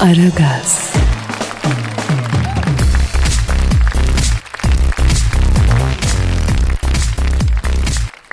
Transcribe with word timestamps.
Aragaz, 0.00 0.92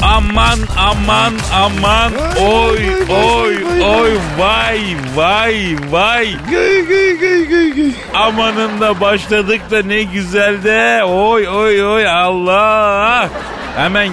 Aman 0.02 0.60
aman 0.78 1.34
aman. 1.54 2.12
Oy 2.40 2.84
oy 3.10 3.56
oy. 3.84 4.12
Vay 4.38 4.96
vay 5.16 5.76
vay. 5.92 6.28
Gıy 6.50 6.88
gıy 6.88 7.20
gıy 7.20 7.46
gıy 7.48 7.74
gıy. 7.74 7.92
amanın 8.14 8.82
da 8.82 9.02
başladık 9.02 9.62
da 9.72 9.84
ne 9.84 10.04
güzel 10.04 10.64
de. 10.64 11.04
Oy 11.04 11.48
oy 11.48 11.84
oy. 11.86 12.08
Allah 12.08 13.30
hemen 13.80 14.12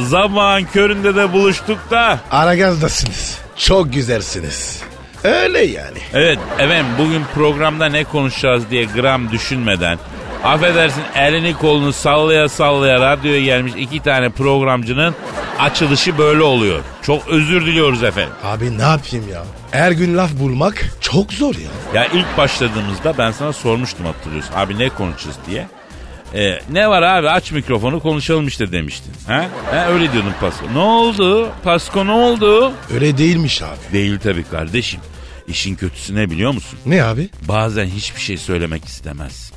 zaman 0.00 0.64
köründe 0.64 1.16
de 1.16 1.32
buluştuk 1.32 1.78
da 1.90 2.20
Aragazdasınız. 2.30 3.38
Çok 3.56 3.92
güzelsiniz. 3.92 4.82
Öyle 5.24 5.64
yani. 5.64 5.98
evet 6.12 6.38
efendim 6.58 6.86
bugün 6.98 7.22
programda 7.34 7.86
ne 7.86 8.04
konuşacağız 8.04 8.70
diye 8.70 8.84
gram 8.84 9.30
düşünmeden 9.30 9.98
affedersin 10.44 11.02
elini 11.14 11.54
kolunu 11.54 11.92
sallaya 11.92 12.48
sallaya 12.48 13.00
radyoya 13.00 13.40
gelmiş 13.44 13.72
iki 13.76 14.02
tane 14.02 14.28
programcının 14.30 15.14
açılışı 15.58 16.18
böyle 16.18 16.42
oluyor. 16.42 16.80
Çok 17.02 17.28
özür 17.28 17.66
diliyoruz 17.66 18.02
efendim. 18.02 18.32
Abi 18.44 18.78
ne 18.78 18.82
yapayım 18.82 19.28
ya? 19.32 19.44
Her 19.70 19.90
gün 19.92 20.16
laf 20.16 20.32
bulmak 20.32 20.84
çok 21.00 21.32
zor 21.32 21.54
ya. 21.54 21.70
Ya 22.02 22.06
ilk 22.06 22.38
başladığımızda 22.38 23.18
ben 23.18 23.30
sana 23.30 23.52
sormuştum 23.52 24.06
hatırlıyorsun. 24.06 24.52
Abi 24.56 24.78
ne 24.78 24.88
konuşacağız 24.88 25.36
diye. 25.46 25.66
Ee, 26.34 26.58
ne 26.70 26.88
var 26.88 27.02
abi 27.02 27.30
aç 27.30 27.52
mikrofonu 27.52 28.00
konuşalım 28.00 28.46
işte 28.46 28.72
demiştin. 28.72 29.12
Ha? 29.26 29.46
ha 29.70 29.86
öyle 29.88 30.12
diyordun 30.12 30.32
Pasko. 30.40 30.66
Ne 30.74 30.78
oldu? 30.78 31.48
Pasko 31.64 32.06
ne 32.06 32.12
oldu? 32.12 32.72
Öyle 32.94 33.18
değilmiş 33.18 33.62
abi. 33.62 33.92
Değil 33.92 34.18
tabii 34.22 34.44
kardeşim. 34.44 35.00
İşin 35.48 35.74
kötüsü 35.74 36.14
ne 36.14 36.30
biliyor 36.30 36.52
musun? 36.52 36.78
Ne 36.86 37.02
abi? 37.04 37.28
Bazen 37.48 37.86
hiçbir 37.86 38.20
şey 38.20 38.36
söylemek 38.36 38.84
istemez. 38.84 39.52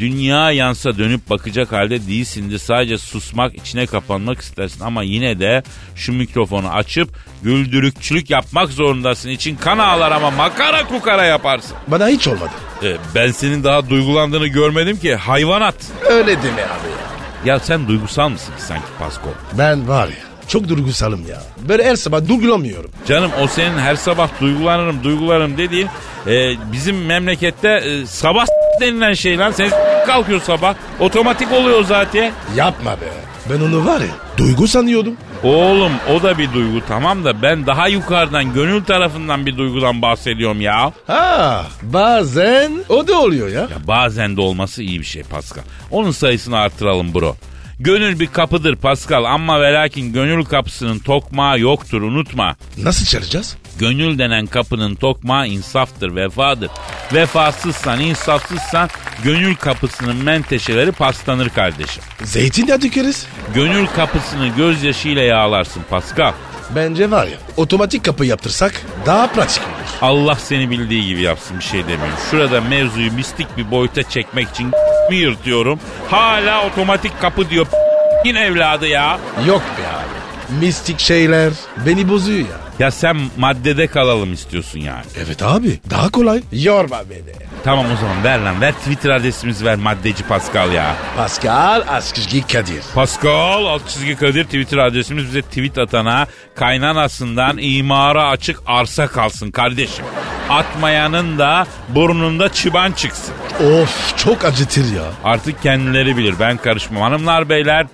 Dünya 0.00 0.50
yansa 0.50 0.98
dönüp 0.98 1.30
bakacak 1.30 1.72
halde 1.72 2.06
değilsindir. 2.06 2.58
Sadece 2.58 2.98
susmak, 2.98 3.54
içine 3.54 3.86
kapanmak 3.86 4.40
istersin. 4.40 4.80
Ama 4.84 5.02
yine 5.02 5.40
de 5.40 5.62
şu 5.94 6.12
mikrofonu 6.12 6.68
açıp 6.68 7.08
güldürükçülük 7.42 8.30
yapmak 8.30 8.68
zorundasın. 8.70 9.28
İçin 9.28 9.56
kan 9.56 9.78
ağlar 9.78 10.12
ama 10.12 10.30
makara 10.30 10.86
kukara 10.88 11.24
yaparsın. 11.24 11.76
Bana 11.86 12.08
hiç 12.08 12.28
olmadı. 12.28 12.50
Ee, 12.82 12.96
ben 13.14 13.30
senin 13.30 13.64
daha 13.64 13.90
duygulandığını 13.90 14.46
görmedim 14.46 14.98
ki 14.98 15.14
hayvanat. 15.14 15.76
Öyle 16.10 16.36
deme 16.42 16.62
abi 16.62 16.88
ya. 16.88 17.08
Ya 17.44 17.58
sen 17.60 17.88
duygusal 17.88 18.28
mısın 18.28 18.52
ki 18.56 18.62
sanki 18.62 18.86
Pasko? 18.98 19.28
Ben 19.58 19.88
var 19.88 20.08
ya 20.08 20.28
çok 20.48 20.68
duygusalım 20.68 21.26
ya. 21.28 21.42
Böyle 21.68 21.84
her 21.84 21.96
sabah 21.96 22.28
duygulamıyorum. 22.28 22.90
Canım 23.08 23.30
o 23.42 23.46
senin 23.46 23.78
her 23.78 23.96
sabah 23.96 24.28
duygulanırım 24.40 25.04
duygularım 25.04 25.58
dediğin 25.58 25.88
e, 26.26 26.54
bizim 26.72 27.06
memlekette 27.06 27.68
e, 27.68 28.06
sabah 28.06 28.46
denilen 28.80 29.12
şey 29.14 29.38
lan. 29.38 29.50
Sen 29.50 29.70
kalkıyor 30.06 30.40
sabah 30.40 30.74
otomatik 31.00 31.52
oluyor 31.52 31.84
zaten. 31.84 32.32
Yapma 32.56 32.90
be. 32.92 33.06
Ben 33.50 33.60
onu 33.60 33.86
var 33.86 34.00
ya 34.00 34.06
duygu 34.38 34.68
sanıyordum. 34.68 35.16
Oğlum 35.42 35.92
o 36.14 36.22
da 36.22 36.38
bir 36.38 36.52
duygu 36.52 36.80
tamam 36.88 37.24
da 37.24 37.42
ben 37.42 37.66
daha 37.66 37.88
yukarıdan 37.88 38.54
gönül 38.54 38.84
tarafından 38.84 39.46
bir 39.46 39.56
duygudan 39.56 40.02
bahsediyorum 40.02 40.60
ya. 40.60 40.92
Ha 41.06 41.66
bazen 41.82 42.72
o 42.88 43.08
da 43.08 43.20
oluyor 43.20 43.48
ya. 43.48 43.60
Ya 43.60 43.86
bazen 43.86 44.36
de 44.36 44.40
olması 44.40 44.82
iyi 44.82 45.00
bir 45.00 45.04
şey 45.04 45.22
Pascal. 45.22 45.62
Onun 45.90 46.10
sayısını 46.10 46.56
artıralım 46.58 47.14
bro. 47.14 47.36
Gönül 47.80 48.20
bir 48.20 48.26
kapıdır 48.26 48.76
Pascal 48.76 49.24
ama 49.24 49.60
ve 49.60 49.72
lakin 49.72 50.12
gönül 50.12 50.44
kapısının 50.44 50.98
tokmağı 50.98 51.60
yoktur 51.60 52.02
unutma. 52.02 52.56
Nasıl 52.78 53.06
çalacağız? 53.06 53.56
Gönül 53.78 54.18
denen 54.18 54.46
kapının 54.46 54.94
tokmağı 54.94 55.48
insaftır, 55.48 56.16
vefadır. 56.16 56.70
Vefasızsan, 57.14 58.00
insafsızsan 58.00 58.88
gönül 59.24 59.54
kapısının 59.54 60.16
menteşeleri 60.16 60.92
paslanır 60.92 61.48
kardeşim. 61.48 62.02
Zeytinyağı 62.24 62.82
dökeriz. 62.82 63.26
Gönül 63.54 63.86
kapısını 63.86 64.48
gözyaşıyla 64.48 65.22
yağlarsın 65.22 65.82
Pascal. 65.90 66.32
Bence 66.74 67.10
var 67.10 67.26
ya 67.26 67.38
otomatik 67.56 68.04
kapı 68.04 68.24
yaptırsak 68.24 68.72
daha 69.06 69.26
pratik 69.26 69.62
olur. 69.62 69.88
Allah 70.10 70.34
seni 70.34 70.70
bildiği 70.70 71.06
gibi 71.06 71.20
yapsın 71.20 71.58
bir 71.58 71.64
şey 71.64 71.82
demiyorum. 71.82 72.18
Şurada 72.30 72.60
mevzuyu 72.60 73.12
mistik 73.12 73.56
bir 73.56 73.70
boyuta 73.70 74.02
çekmek 74.02 74.48
için 74.48 74.66
mi 75.10 75.16
yırtıyorum. 75.16 75.80
Hala 76.10 76.66
otomatik 76.66 77.20
kapı 77.20 77.50
diyor 77.50 77.66
yine 78.24 78.40
evladı 78.40 78.86
ya. 78.86 79.18
Yok 79.46 79.62
be 79.62 79.88
abi. 79.88 80.66
Mistik 80.66 80.98
şeyler 81.00 81.52
beni 81.86 82.08
bozuyor 82.08 82.38
ya. 82.38 82.67
Ya 82.78 82.90
sen 82.90 83.16
maddede 83.38 83.86
kalalım 83.86 84.32
istiyorsun 84.32 84.78
yani. 84.80 85.04
Evet 85.24 85.42
abi 85.42 85.80
daha 85.90 86.08
kolay. 86.10 86.42
Yorma 86.52 87.00
beni. 87.10 87.48
Tamam 87.64 87.86
o 87.92 87.96
zaman 88.00 88.24
ver 88.24 88.38
lan 88.38 88.60
ver 88.60 88.72
Twitter 88.72 89.10
adresimizi 89.10 89.64
ver 89.64 89.76
maddeci 89.76 90.24
Pascal 90.24 90.72
ya. 90.72 90.96
Pascal 91.16 91.82
Askışgi 91.88 92.46
Kadir. 92.46 92.82
Pascal 92.94 93.64
alt 93.66 93.88
çizgi 93.88 94.16
Kadir 94.16 94.44
Twitter 94.44 94.78
adresimiz 94.78 95.24
bize 95.24 95.42
tweet 95.42 95.78
atana 95.78 96.26
kaynanasından 96.54 97.58
imara 97.60 98.28
açık 98.28 98.60
arsa 98.66 99.06
kalsın 99.06 99.50
kardeşim. 99.50 100.04
Atmayanın 100.50 101.38
da 101.38 101.66
burnunda 101.88 102.52
çıban 102.52 102.92
çıksın. 102.92 103.34
Of 103.60 104.16
çok 104.16 104.44
acıtır 104.44 104.92
ya. 104.96 105.04
Artık 105.24 105.62
kendileri 105.62 106.16
bilir 106.16 106.34
ben 106.40 106.56
karışmam. 106.56 107.02
Hanımlar 107.02 107.48
beyler 107.48 107.86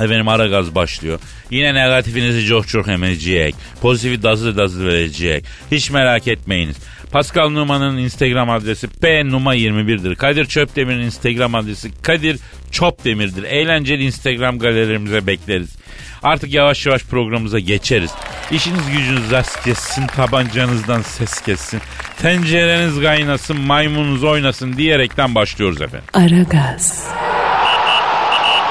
Efendim 0.00 0.28
ara 0.28 0.46
gaz 0.46 0.74
başlıyor. 0.74 1.18
Yine 1.50 1.74
negatifinizi 1.74 2.46
çok 2.46 2.68
çok 2.68 2.88
emecek. 2.88 3.54
Pozitifi 3.82 4.22
dazı 4.22 4.56
dazı 4.56 4.86
verecek. 4.86 5.44
Hiç 5.70 5.90
merak 5.90 6.28
etmeyiniz. 6.28 6.76
Pascal 7.12 7.48
Numa'nın 7.48 7.96
Instagram 7.96 8.50
adresi 8.50 8.88
P 8.88 9.24
Numa 9.30 9.56
21'dir. 9.56 10.14
Kadir 10.14 10.46
Çöpdemir'in 10.46 11.00
Instagram 11.00 11.54
adresi 11.54 12.02
Kadir 12.02 12.38
Çopdemir'dir. 12.70 13.42
Eğlenceli 13.42 14.04
Instagram 14.04 14.58
galerilerimize 14.58 15.26
bekleriz. 15.26 15.76
Artık 16.22 16.52
yavaş 16.52 16.86
yavaş 16.86 17.04
programımıza 17.04 17.58
geçeriz. 17.58 18.10
İşiniz 18.50 18.90
gücünüz 18.90 19.30
rast 19.30 19.64
kessin, 19.64 20.06
tabancanızdan 20.06 21.02
ses 21.02 21.40
kessin. 21.40 21.80
Tencereniz 22.22 23.00
kaynasın, 23.00 23.60
maymununuz 23.60 24.24
oynasın 24.24 24.76
diyerekten 24.76 25.34
başlıyoruz 25.34 25.82
efendim. 25.82 26.08
Aragaz, 26.12 27.08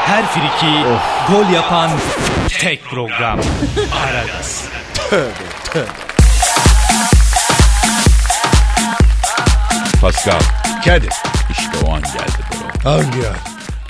Her 0.06 0.26
friki 0.26 0.74
gol 1.30 1.50
yapan 1.54 1.90
tek 2.60 2.84
program. 2.86 3.40
Aragaz. 4.06 4.64
Pascal, 10.02 10.40
Kadir. 10.86 11.10
işte 11.52 11.72
o 11.88 11.94
an 11.94 12.02
geldi 12.02 12.44
bro. 12.84 12.90
Hangi 12.92 13.18
ya? 13.20 13.34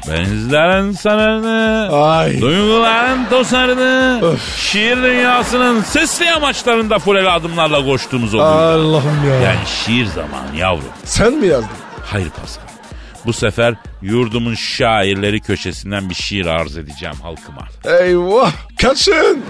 Benizlerin 0.07 0.91
sararını, 0.91 1.89
Ay. 2.05 2.41
duyguların 2.41 3.25
tosarını, 3.29 4.19
Öf. 4.25 4.57
şiir 4.57 4.97
dünyasının 4.97 5.81
sesli 5.81 6.31
amaçlarında 6.31 6.99
fuleli 6.99 7.29
adımlarla 7.29 7.85
koştuğumuz 7.85 8.33
oluyor. 8.33 8.49
Allah'ım 8.49 9.29
ya. 9.29 9.35
Yani 9.35 9.59
şiir 9.85 10.05
zamanı 10.05 10.55
yavrum. 10.57 10.83
Sen 11.05 11.33
mi 11.33 11.47
yazdın? 11.47 11.69
Hayır 12.05 12.29
Pascal. 12.29 12.72
Bu 13.25 13.33
sefer 13.33 13.75
yurdumun 14.01 14.55
şairleri 14.55 15.41
köşesinden 15.41 16.09
bir 16.09 16.15
şiir 16.15 16.45
arz 16.45 16.77
edeceğim 16.77 17.15
halkıma. 17.21 17.67
Eyvah. 17.99 18.51
Kaçın. 18.81 19.43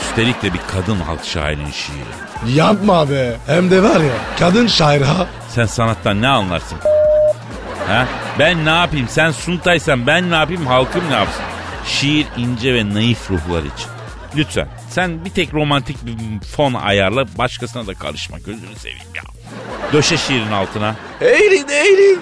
Üstelik 0.00 0.42
de 0.42 0.54
bir 0.54 0.60
kadın 0.72 1.00
halk 1.00 1.24
şairinin 1.24 1.70
şiiri. 1.70 2.56
Yapma 2.56 3.10
be. 3.10 3.36
Hem 3.46 3.70
de 3.70 3.82
var 3.82 4.00
ya 4.00 4.12
kadın 4.38 4.66
şair 4.66 5.00
ha. 5.02 5.26
Sen 5.48 5.66
sanattan 5.66 6.22
ne 6.22 6.28
anlarsın? 6.28 6.78
Ha? 7.88 8.06
Ben 8.38 8.64
ne 8.64 8.70
yapayım? 8.70 9.08
Sen 9.08 9.30
suntaysan 9.30 10.06
ben 10.06 10.30
ne 10.30 10.34
yapayım? 10.34 10.66
Halkım 10.66 11.02
ne 11.10 11.14
yapsın? 11.14 11.42
Şiir 11.86 12.26
ince 12.36 12.74
ve 12.74 12.94
naif 12.94 13.30
ruhlar 13.30 13.60
için. 13.62 13.88
Lütfen 14.36 14.68
sen 14.90 15.24
bir 15.24 15.30
tek 15.30 15.54
romantik 15.54 15.96
bir 16.06 16.46
fon 16.46 16.74
ayarla 16.74 17.24
başkasına 17.38 17.86
da 17.86 17.94
karışma 17.94 18.38
gözünü 18.38 18.76
seveyim 18.76 19.02
ya. 19.14 19.22
Döşe 19.92 20.16
şiirin 20.16 20.52
altına. 20.52 20.94
Eğilin 21.20 21.68
eğilin. 21.68 22.20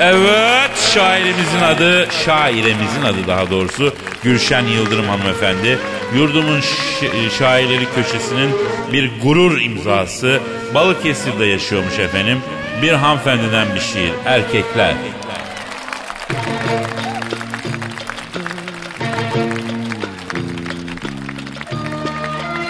Evet 0.00 0.78
şairimizin 0.94 1.60
adı, 1.60 2.08
şairemizin 2.24 3.02
adı 3.02 3.26
daha 3.26 3.50
doğrusu 3.50 3.94
Gülşen 4.22 4.64
Yıldırım 4.64 5.08
hanımefendi. 5.08 5.78
Yurdumun 6.14 6.60
şairleri 7.38 7.84
köşesinin 7.94 8.50
bir 8.92 9.10
gurur 9.22 9.60
imzası 9.60 10.40
Balıkesir'de 10.74 11.44
yaşıyormuş 11.44 11.98
efendim. 11.98 12.38
Bir 12.82 12.92
hanımefendiden 12.92 13.66
bir 13.74 13.80
şiir. 13.80 14.12
Erkekler. 14.24 14.94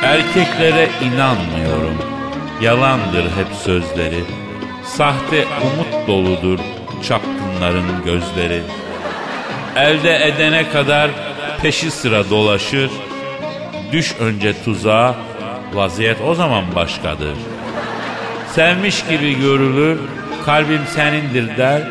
Erkeklere 0.02 0.88
inanmıyorum. 1.02 1.98
Yalandır 2.62 3.24
hep 3.24 3.56
sözleri. 3.64 4.24
Sahte 4.84 5.44
umut 5.62 6.08
doludur 6.08 6.58
çapkınların 7.02 8.04
gözleri. 8.04 8.62
Elde 9.76 10.26
edene 10.26 10.70
kadar 10.70 11.10
peşi 11.62 11.90
sıra 11.90 12.30
dolaşır. 12.30 12.90
Düş 13.92 14.14
önce 14.20 14.62
tuzağa, 14.64 15.14
vaziyet 15.74 16.16
o 16.26 16.34
zaman 16.34 16.64
başkadır. 16.74 17.36
Sevmiş 18.54 19.04
gibi 19.08 19.40
görülür, 19.40 19.98
kalbim 20.44 20.82
senindir 20.94 21.56
der. 21.56 21.82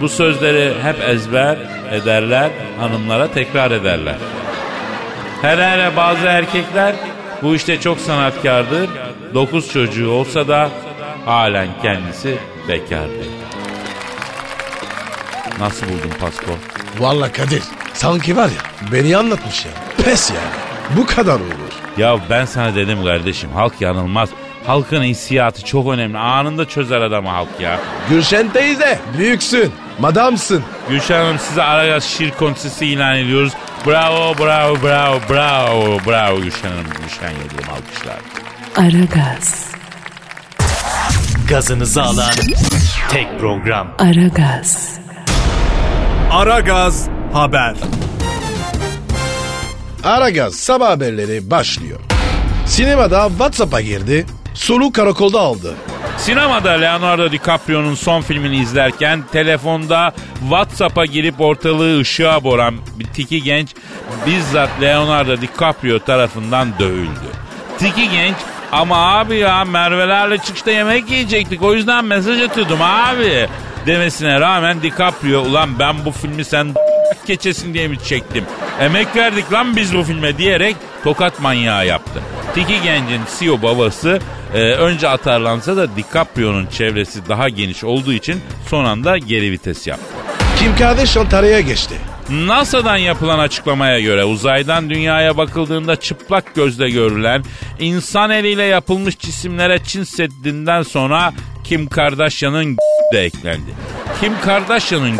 Bu 0.00 0.08
sözleri 0.08 0.74
hep 0.82 1.08
ezber 1.08 1.58
ederler, 1.92 2.50
hanımlara 2.78 3.28
tekrar 3.28 3.70
ederler. 3.70 4.16
Hele 5.42 5.70
hele 5.70 5.96
bazı 5.96 6.26
erkekler 6.26 6.94
bu 7.42 7.54
işte 7.54 7.80
çok 7.80 7.98
sanatkardır. 7.98 8.90
Dokuz 9.34 9.72
çocuğu 9.72 10.10
olsa 10.10 10.48
da 10.48 10.70
halen 11.24 11.68
kendisi 11.82 12.38
bekardır. 12.68 13.26
Nasıl 15.60 15.86
buldun 15.86 16.12
Pasko? 16.20 16.52
Vallahi 16.98 17.32
Kadir 17.32 17.62
sanki 17.94 18.36
var 18.36 18.48
ya 18.48 18.90
beni 18.92 19.16
anlatmış 19.16 19.66
ya. 19.66 19.72
Pes 20.04 20.30
ya. 20.30 20.36
Bu 20.96 21.06
kadar 21.06 21.34
olur. 21.34 21.72
Ya 21.98 22.16
ben 22.30 22.44
sana 22.44 22.74
dedim 22.74 23.04
kardeşim 23.04 23.50
halk 23.52 23.80
yanılmaz. 23.80 24.28
Halkın 24.66 25.02
hissiyatı 25.02 25.64
çok 25.64 25.88
önemli. 25.88 26.18
Anında 26.18 26.68
çözer 26.68 27.00
adamı 27.00 27.28
halk 27.28 27.48
ya. 27.60 27.78
Gülşen 28.08 28.48
teyze 28.52 28.98
büyüksün. 29.18 29.72
Madamsın. 29.98 30.62
Gülşen 30.88 31.24
Hanım 31.24 31.38
size 31.38 31.62
Aragaz 31.62 32.04
şiir 32.04 32.30
kontesi 32.30 32.86
ilan 32.86 33.16
ediyoruz. 33.16 33.52
Bravo, 33.86 34.34
bravo, 34.38 34.82
bravo, 34.82 35.20
bravo, 35.30 35.98
bravo 36.06 36.40
Gülşen 36.40 36.68
Hanım. 36.68 36.84
Gülşen 37.02 37.30
Yıldırım 37.30 37.70
alkışlar. 37.74 38.16
Aragaz, 38.76 39.72
Gazınızı 41.48 42.02
alan 42.02 42.32
tek 43.10 43.40
program. 43.40 43.88
Aragaz, 43.98 44.98
Aragaz 46.32 47.08
Haber. 47.32 47.74
Aragaz 50.04 50.54
sabah 50.54 50.90
haberleri 50.90 51.50
başlıyor. 51.50 52.00
Sinemada 52.66 53.28
WhatsApp'a 53.28 53.80
girdi. 53.80 54.26
Solu 54.54 54.92
karakolda 54.92 55.40
aldı. 55.40 55.74
Sinemada 56.16 56.70
Leonardo 56.70 57.32
DiCaprio'nun 57.32 57.94
son 57.94 58.20
filmini 58.20 58.56
izlerken 58.56 59.22
telefonda 59.32 60.14
WhatsApp'a 60.40 61.04
girip 61.04 61.40
ortalığı 61.40 62.00
ışığa 62.00 62.44
boran 62.44 62.74
bir 62.98 63.04
tiki 63.04 63.42
genç 63.42 63.68
bizzat 64.26 64.70
Leonardo 64.80 65.40
DiCaprio 65.40 65.98
tarafından 65.98 66.68
dövüldü. 66.78 67.28
Tiki 67.78 68.10
genç 68.10 68.36
ama 68.72 69.18
abi 69.18 69.36
ya 69.36 69.64
Merve'lerle 69.64 70.38
çıkışta 70.38 70.70
yemek 70.70 71.10
yiyecektik 71.10 71.62
o 71.62 71.74
yüzden 71.74 72.04
mesaj 72.04 72.42
atıyordum 72.42 72.82
abi 72.82 73.48
demesine 73.86 74.40
rağmen 74.40 74.82
DiCaprio 74.82 75.40
ulan 75.40 75.78
ben 75.78 76.04
bu 76.04 76.12
filmi 76.12 76.44
sen 76.44 76.74
keçesin 77.26 77.74
diye 77.74 77.88
mi 77.88 77.98
çektim? 77.98 78.44
Emek 78.80 79.16
verdik 79.16 79.52
lan 79.52 79.76
biz 79.76 79.94
bu 79.94 80.02
filme 80.02 80.38
diyerek 80.38 80.76
tokat 81.04 81.40
manyağı 81.40 81.86
yaptı. 81.86 82.22
Tiki 82.54 82.82
Genç'in 82.82 83.20
CEO 83.38 83.62
babası 83.62 84.20
e, 84.54 84.58
önce 84.58 85.08
atarlansa 85.08 85.76
da 85.76 85.96
DiCaprio'nun 85.96 86.66
çevresi 86.66 87.28
daha 87.28 87.48
geniş 87.48 87.84
olduğu 87.84 88.12
için 88.12 88.40
son 88.68 88.84
anda 88.84 89.18
geri 89.18 89.52
vites 89.52 89.86
yaptı. 89.86 90.04
Kim 90.58 90.76
Kardashian 90.76 91.28
tarihe 91.28 91.62
geçti. 91.62 91.94
NASA'dan 92.30 92.96
yapılan 92.96 93.38
açıklamaya 93.38 94.00
göre 94.00 94.24
uzaydan 94.24 94.90
dünyaya 94.90 95.36
bakıldığında 95.36 95.96
çıplak 95.96 96.54
gözle 96.54 96.90
görülen 96.90 97.44
insan 97.78 98.30
eliyle 98.30 98.62
yapılmış 98.62 99.18
cisimlere 99.18 99.84
Çin 99.84 100.02
Seddi'nden 100.02 100.82
sonra 100.82 101.32
Kim 101.72 101.88
Kardashian'ın 101.88 102.76
de 103.12 103.20
eklendi. 103.20 103.74
Kim 104.20 104.40
Kardashian'ın 104.40 105.18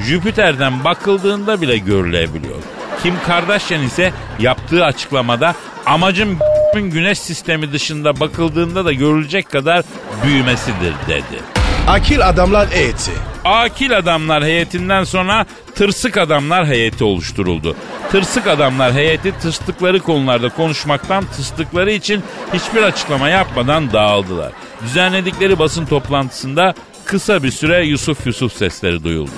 Jüpiter'den 0.00 0.84
bakıldığında 0.84 1.60
bile 1.60 1.78
görülebiliyor. 1.78 2.62
Kim 3.02 3.14
Kardashian 3.26 3.82
ise 3.82 4.12
yaptığı 4.38 4.84
açıklamada 4.84 5.54
amacım 5.86 6.38
güneş 6.74 7.18
sistemi 7.18 7.72
dışında 7.72 8.20
bakıldığında 8.20 8.84
da 8.84 8.92
görülecek 8.92 9.50
kadar 9.50 9.84
büyümesidir 10.24 10.94
dedi. 11.08 11.59
Akil 11.88 12.28
adamlar 12.28 12.70
heyeti. 12.70 13.10
Akil 13.44 13.96
adamlar 13.96 14.44
heyetinden 14.44 15.04
sonra 15.04 15.46
tırsık 15.74 16.16
adamlar 16.16 16.66
heyeti 16.66 17.04
oluşturuldu. 17.04 17.76
Tırsık 18.10 18.46
adamlar 18.46 18.92
heyeti 18.92 19.38
tırstıkları 19.38 20.00
konularda 20.00 20.48
konuşmaktan 20.48 21.24
tırstıkları 21.24 21.92
için 21.92 22.22
hiçbir 22.54 22.82
açıklama 22.82 23.28
yapmadan 23.28 23.92
dağıldılar. 23.92 24.52
Düzenledikleri 24.82 25.58
basın 25.58 25.86
toplantısında 25.86 26.74
kısa 27.04 27.42
bir 27.42 27.50
süre 27.50 27.84
Yusuf 27.84 28.26
Yusuf 28.26 28.52
sesleri 28.52 29.04
duyuldu. 29.04 29.30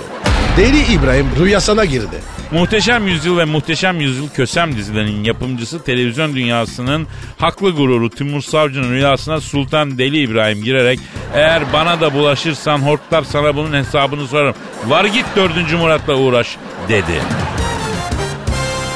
Deli 0.56 0.92
İbrahim 0.92 1.26
rüyasına 1.40 1.84
girdi. 1.84 2.16
Muhteşem 2.50 3.08
Yüzyıl 3.08 3.38
ve 3.38 3.44
Muhteşem 3.44 4.00
Yüzyıl 4.00 4.28
Kösem 4.28 4.76
dizilerinin 4.76 5.24
yapımcısı 5.24 5.84
televizyon 5.84 6.34
dünyasının 6.34 7.06
haklı 7.38 7.70
gururu 7.70 8.10
Timur 8.10 8.42
Savcı'nın 8.42 8.92
rüyasına 8.92 9.40
Sultan 9.40 9.98
Deli 9.98 10.18
İbrahim 10.18 10.62
girerek 10.64 11.00
eğer 11.34 11.72
bana 11.72 12.00
da 12.00 12.14
bulaşırsan 12.14 12.78
hortlar 12.78 13.22
sana 13.22 13.56
bunun 13.56 13.72
hesabını 13.72 14.28
sorarım. 14.28 14.54
Var 14.86 15.04
git 15.04 15.24
4. 15.36 15.72
Murat'la 15.72 16.14
uğraş 16.14 16.56
dedi. 16.88 17.20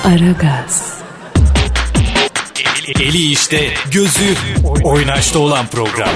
Aragaz, 0.05 0.97
Eli 3.01 3.31
işte, 3.31 3.75
gözü 3.91 4.35
oynaşta 4.83 5.39
olan 5.39 5.67
program. 5.67 6.09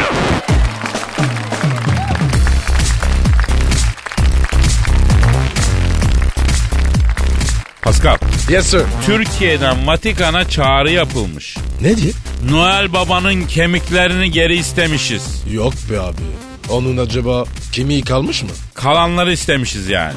Pascal, 7.90 8.16
Yes 8.50 8.66
sir. 8.66 8.82
Türkiye'den 9.06 9.87
Vatikan'a 9.87 10.48
çağrı 10.48 10.90
yapılmış. 10.90 11.56
Ne 11.81 11.96
diye? 11.96 12.12
Noel 12.50 12.92
Baba'nın 12.92 13.46
kemiklerini 13.46 14.31
geri 14.31 14.56
istemişiz. 14.56 15.44
Yok 15.53 15.72
be 15.91 16.00
abi. 16.00 16.17
Onun 16.69 16.96
acaba 16.96 17.44
kemiği 17.72 18.03
kalmış 18.03 18.43
mı? 18.43 18.48
Kalanları 18.74 19.32
istemişiz 19.32 19.88
yani. 19.88 20.15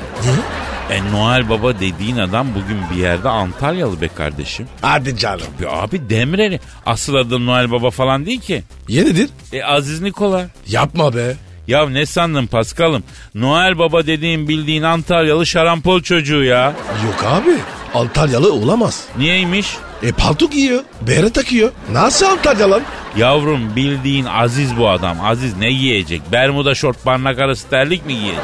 E 0.92 1.12
Noel 1.12 1.50
Baba 1.50 1.80
dediğin 1.80 2.18
adam 2.18 2.48
bugün 2.56 2.78
bir 2.92 3.02
yerde 3.02 3.30
Antalyalı 3.30 4.02
be 4.02 4.08
kardeşim. 4.08 4.68
Hadi 4.82 5.18
canım. 5.18 5.48
Ya 5.64 5.70
abi 5.72 6.10
Demireli. 6.10 6.60
Asıl 6.86 7.16
adı 7.16 7.46
Noel 7.46 7.72
Baba 7.72 7.92
falan 7.92 8.26
değil 8.26 8.42
ki. 8.42 8.64
Yenidir. 8.88 9.30
E 9.54 9.64
Aziz 9.64 10.02
Nikola. 10.02 10.48
Yapma 10.68 11.16
be. 11.16 11.36
Ya 11.68 11.90
ne 11.90 12.06
sandın 12.06 12.46
Paskal'ım? 12.48 13.04
Noel 13.36 13.78
Baba 13.78 14.08
dediğin 14.08 14.48
bildiğin 14.48 14.84
Antalyalı 14.84 15.46
şarampol 15.46 16.02
çocuğu 16.02 16.44
ya. 16.44 16.74
Yok 17.06 17.24
abi. 17.26 17.52
Antalyalı 17.94 18.54
olamaz. 18.54 19.06
Niyeymiş? 19.18 19.68
E 20.04 20.12
palto 20.12 20.50
giyiyor. 20.50 20.84
Bere 21.02 21.30
takıyor. 21.30 21.72
Nasıl 21.92 22.26
Antalya 22.26 22.72
lan? 22.72 22.82
Yavrum 23.18 23.76
bildiğin 23.76 24.26
Aziz 24.26 24.78
bu 24.78 24.90
adam. 24.90 25.18
Aziz 25.26 25.58
ne 25.58 25.72
giyecek? 25.72 26.22
Bermuda 26.32 26.76
şort 26.76 27.06
barnak 27.06 27.40
arası 27.40 27.70
terlik 27.70 28.06
mi 28.06 28.16
giyecek? 28.20 28.44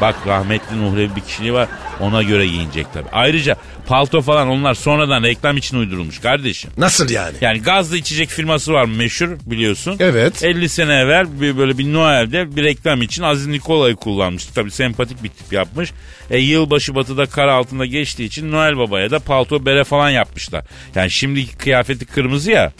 Bak 0.00 0.14
rahmetli 0.26 0.82
Nuhrevi 0.82 1.16
bir 1.16 1.20
kişiliği 1.20 1.52
var 1.52 1.68
ona 2.00 2.22
göre 2.22 2.46
giyinecek 2.46 2.86
tabii. 2.94 3.08
Ayrıca 3.12 3.56
palto 3.86 4.22
falan 4.22 4.48
onlar 4.48 4.74
sonradan 4.74 5.22
reklam 5.22 5.56
için 5.56 5.76
uydurulmuş 5.76 6.18
kardeşim. 6.18 6.70
Nasıl 6.78 7.10
yani? 7.10 7.36
Yani 7.40 7.62
gazlı 7.62 7.96
içecek 7.96 8.28
firması 8.28 8.72
var 8.72 8.84
meşhur 8.84 9.28
biliyorsun. 9.46 9.96
Evet. 10.00 10.44
50 10.44 10.68
sene 10.68 10.94
evvel 10.94 11.40
bir, 11.40 11.58
böyle 11.58 11.78
bir 11.78 11.92
Noel'de 11.92 12.56
bir 12.56 12.64
reklam 12.64 13.02
için 13.02 13.22
Aziz 13.22 13.46
Nikola'yı 13.46 13.96
kullanmış. 13.96 14.46
Tabii 14.46 14.70
sempatik 14.70 15.22
bir 15.22 15.28
tip 15.28 15.52
yapmış. 15.52 15.92
E, 16.30 16.38
yılbaşı 16.38 16.94
batıda 16.94 17.26
kar 17.26 17.48
altında 17.48 17.86
geçtiği 17.86 18.24
için 18.24 18.52
Noel 18.52 18.78
Baba'ya 18.78 19.10
da 19.10 19.18
palto 19.18 19.66
bere 19.66 19.84
falan 19.84 20.10
yapmışlar. 20.10 20.64
Yani 20.94 21.10
şimdiki 21.10 21.56
kıyafeti 21.56 22.04
kırmızı 22.04 22.50
ya. 22.50 22.72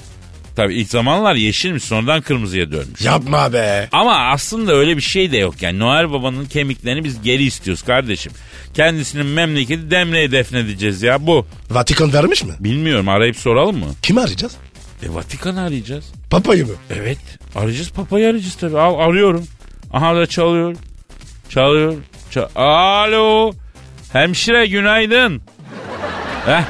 Tabii 0.57 0.75
ilk 0.75 0.89
zamanlar 0.89 1.35
yeşilmiş 1.35 1.85
sonradan 1.85 2.21
kırmızıya 2.21 2.73
dönmüş. 2.73 3.01
Yapma 3.01 3.53
be. 3.53 3.89
Ama 3.93 4.17
aslında 4.17 4.73
öyle 4.73 4.97
bir 4.97 5.03
şey 5.03 5.33
de 5.33 5.37
yok 5.37 5.63
yani. 5.63 5.79
Noel 5.79 6.13
Baba'nın 6.13 6.45
kemiklerini 6.47 7.05
biz 7.05 7.23
geri 7.23 7.43
istiyoruz 7.45 7.83
kardeşim. 7.83 8.33
Kendisinin 8.75 9.27
memleketi 9.27 9.91
Demre'ye 9.91 10.33
defnedeceğiz 10.33 11.03
ya 11.03 11.27
bu. 11.27 11.47
Vatikan 11.71 12.13
vermiş 12.13 12.45
mi? 12.45 12.53
Bilmiyorum 12.61 13.09
arayıp 13.09 13.37
soralım 13.37 13.79
mı? 13.79 13.87
Kimi 14.03 14.21
arayacağız? 14.21 14.57
E 15.03 15.15
Vatikan'ı 15.15 15.61
arayacağız. 15.63 16.13
Papayı 16.31 16.67
mı? 16.67 16.73
Evet 16.91 17.19
arayacağız 17.57 17.91
papayı 17.91 18.29
arayacağız 18.29 18.55
tabii. 18.55 18.79
Al, 18.79 18.99
arıyorum. 19.11 19.47
Aha 19.93 20.17
da 20.17 20.27
çalıyor. 20.27 20.77
Çalıyor. 21.49 21.95
Ça- 22.35 22.49
Alo. 22.57 23.53
Hemşire 24.13 24.67
günaydın. 24.67 25.43
Heh, 26.47 26.63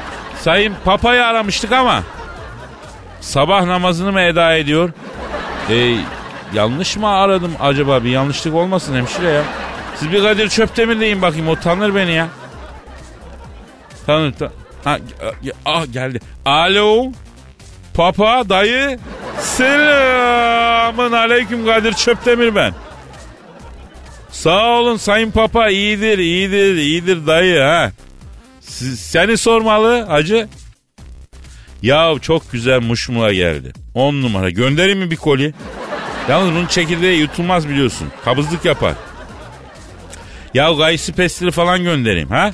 Sayın 0.43 0.73
Papa'yı 0.85 1.25
aramıştık 1.25 1.71
ama 1.71 2.03
sabah 3.27 3.65
namazını 3.65 4.11
mı 4.11 4.21
eda 4.21 4.55
ediyor? 4.55 4.89
E, 5.69 5.95
yanlış 6.53 6.97
mı 6.97 7.07
aradım 7.07 7.51
acaba? 7.59 8.03
Bir 8.03 8.09
yanlışlık 8.09 8.53
olmasın 8.53 8.95
hemşire 8.95 9.29
ya. 9.29 9.43
Siz 9.95 10.11
bir 10.11 10.23
Kadir 10.23 10.49
Çöptemir 10.49 10.99
deyin 10.99 11.21
bakayım 11.21 11.47
o 11.47 11.55
tanır 11.55 11.95
beni 11.95 12.11
ya. 12.11 12.27
Tanır. 14.05 14.33
Ta 14.33 14.51
ha, 14.83 14.97
ah 15.65 15.93
geldi. 15.93 16.19
Alo. 16.45 17.11
Papa 17.93 18.49
dayı. 18.49 18.99
Selamın 19.39 21.11
aleyküm 21.11 21.65
Kadir 21.65 21.93
Çöptemir 21.93 22.55
ben. 22.55 22.73
Sağ 24.31 24.65
olun 24.65 24.97
Sayın 24.97 25.31
Papa 25.31 25.69
iyidir 25.69 26.17
iyidir 26.17 26.75
iyidir 26.75 27.27
dayı 27.27 27.59
ha. 27.59 27.91
Siz- 28.61 28.99
seni 28.99 29.37
sormalı 29.37 30.05
hacı. 30.05 30.47
Ya 31.81 32.13
çok 32.21 32.51
güzel 32.51 32.79
muşmula 32.81 33.33
geldi. 33.33 33.73
10 33.93 34.21
numara. 34.21 34.49
Göndereyim 34.49 34.99
mi 34.99 35.11
bir 35.11 35.15
koli? 35.15 35.53
Yalnız 36.29 36.51
bunun 36.51 36.65
çekirdeği 36.65 37.19
yutulmaz 37.19 37.69
biliyorsun. 37.69 38.07
Kabızlık 38.25 38.65
yapar. 38.65 38.93
Ya 40.53 40.71
gaysi 40.71 41.13
pestili 41.13 41.51
falan 41.51 41.83
göndereyim 41.83 42.29
ha? 42.29 42.51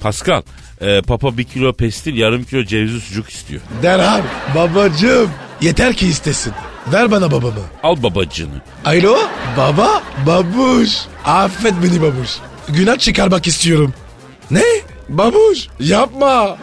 Pascal, 0.00 0.42
e, 0.80 1.02
papa 1.02 1.38
bir 1.38 1.44
kilo 1.44 1.72
pestil 1.72 2.16
yarım 2.16 2.44
kilo 2.44 2.64
cevizli 2.64 3.00
sucuk 3.00 3.30
istiyor. 3.30 3.60
Derhal. 3.82 4.22
Babacım. 4.54 5.30
Yeter 5.60 5.94
ki 5.94 6.06
istesin. 6.06 6.52
Ver 6.92 7.10
bana 7.10 7.30
babamı. 7.30 7.60
Al 7.82 8.02
babacını. 8.02 8.60
Alo 8.84 9.18
baba 9.56 10.02
babuş 10.26 10.90
affet 11.24 11.74
beni 11.82 12.02
babuş 12.02 12.30
günah 12.68 12.98
çıkarmak 12.98 13.46
istiyorum. 13.46 13.94
Ne? 14.50 14.62
Babuş 15.08 15.66
yapma 15.80 16.56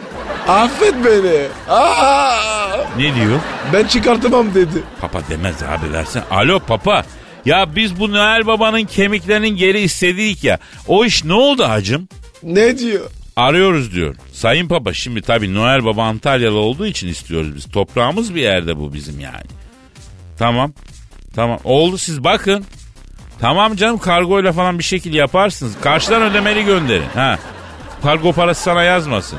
affet 0.48 0.94
beni. 1.04 1.46
Aa, 1.68 2.76
Ne 2.98 3.14
diyor? 3.14 3.40
ben 3.72 3.84
çıkartamam 3.86 4.54
dedi. 4.54 4.82
Papa 5.00 5.20
demez 5.30 5.62
abi 5.62 5.92
versen. 5.92 6.22
Alo 6.30 6.60
papa. 6.60 7.04
Ya 7.44 7.76
biz 7.76 8.00
bu 8.00 8.12
Noel 8.12 8.46
Baba'nın 8.46 8.84
kemiklerinin 8.84 9.56
geri 9.56 9.80
istedik 9.80 10.44
ya. 10.44 10.58
O 10.88 11.04
iş 11.04 11.24
ne 11.24 11.32
oldu 11.32 11.64
hacım? 11.68 12.08
Ne 12.42 12.78
diyor? 12.78 13.10
Arıyoruz 13.36 13.92
diyor. 13.94 14.14
Sayın 14.32 14.68
Papa 14.68 14.92
şimdi 14.94 15.22
tabii 15.22 15.54
Noel 15.54 15.84
Baba 15.84 16.04
Antalyalı 16.04 16.58
olduğu 16.58 16.86
için 16.86 17.08
istiyoruz 17.08 17.56
biz. 17.56 17.70
Toprağımız 17.70 18.34
bir 18.34 18.40
yerde 18.42 18.76
bu 18.78 18.94
bizim 18.94 19.20
yani. 19.20 19.44
Tamam. 20.38 20.72
Tamam. 21.34 21.58
Oldu 21.64 21.98
siz 21.98 22.24
bakın. 22.24 22.64
Tamam 23.40 23.76
canım 23.76 23.98
kargoyla 23.98 24.52
falan 24.52 24.78
bir 24.78 24.84
şekil 24.84 25.14
yaparsınız. 25.14 25.72
Karşıdan 25.82 26.22
ödemeli 26.22 26.64
gönderin. 26.64 27.08
Ha. 27.14 27.38
Kargo 28.02 28.32
parası 28.32 28.62
sana 28.62 28.82
yazmasın. 28.82 29.38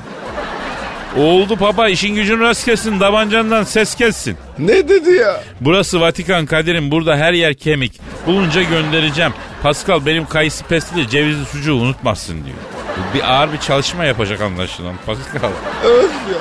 Oldu 1.17 1.55
papa 1.55 1.89
işin 1.89 2.15
gücün 2.15 2.39
rast 2.39 2.65
kessin. 2.65 2.99
Davancandan 2.99 3.63
ses 3.63 3.95
kessin. 3.95 4.37
Ne 4.59 4.89
dedi 4.89 5.09
ya? 5.11 5.41
Burası 5.61 6.01
Vatikan 6.01 6.45
Kadir'im 6.45 6.91
burada 6.91 7.17
her 7.17 7.33
yer 7.33 7.53
kemik. 7.53 7.99
Bulunca 8.25 8.63
göndereceğim. 8.63 9.33
Pascal 9.63 10.05
benim 10.05 10.25
kayısı 10.25 10.63
pestili 10.63 11.09
cevizli 11.09 11.45
sucuğu 11.45 11.75
unutmazsın 11.75 12.45
diyor. 12.45 12.57
Bir 13.13 13.33
ağır 13.33 13.53
bir 13.53 13.57
çalışma 13.57 14.05
yapacak 14.05 14.41
anlaşılan 14.41 14.95
Pascal. 15.05 15.49
Öf 15.85 16.11
ya. 16.31 16.37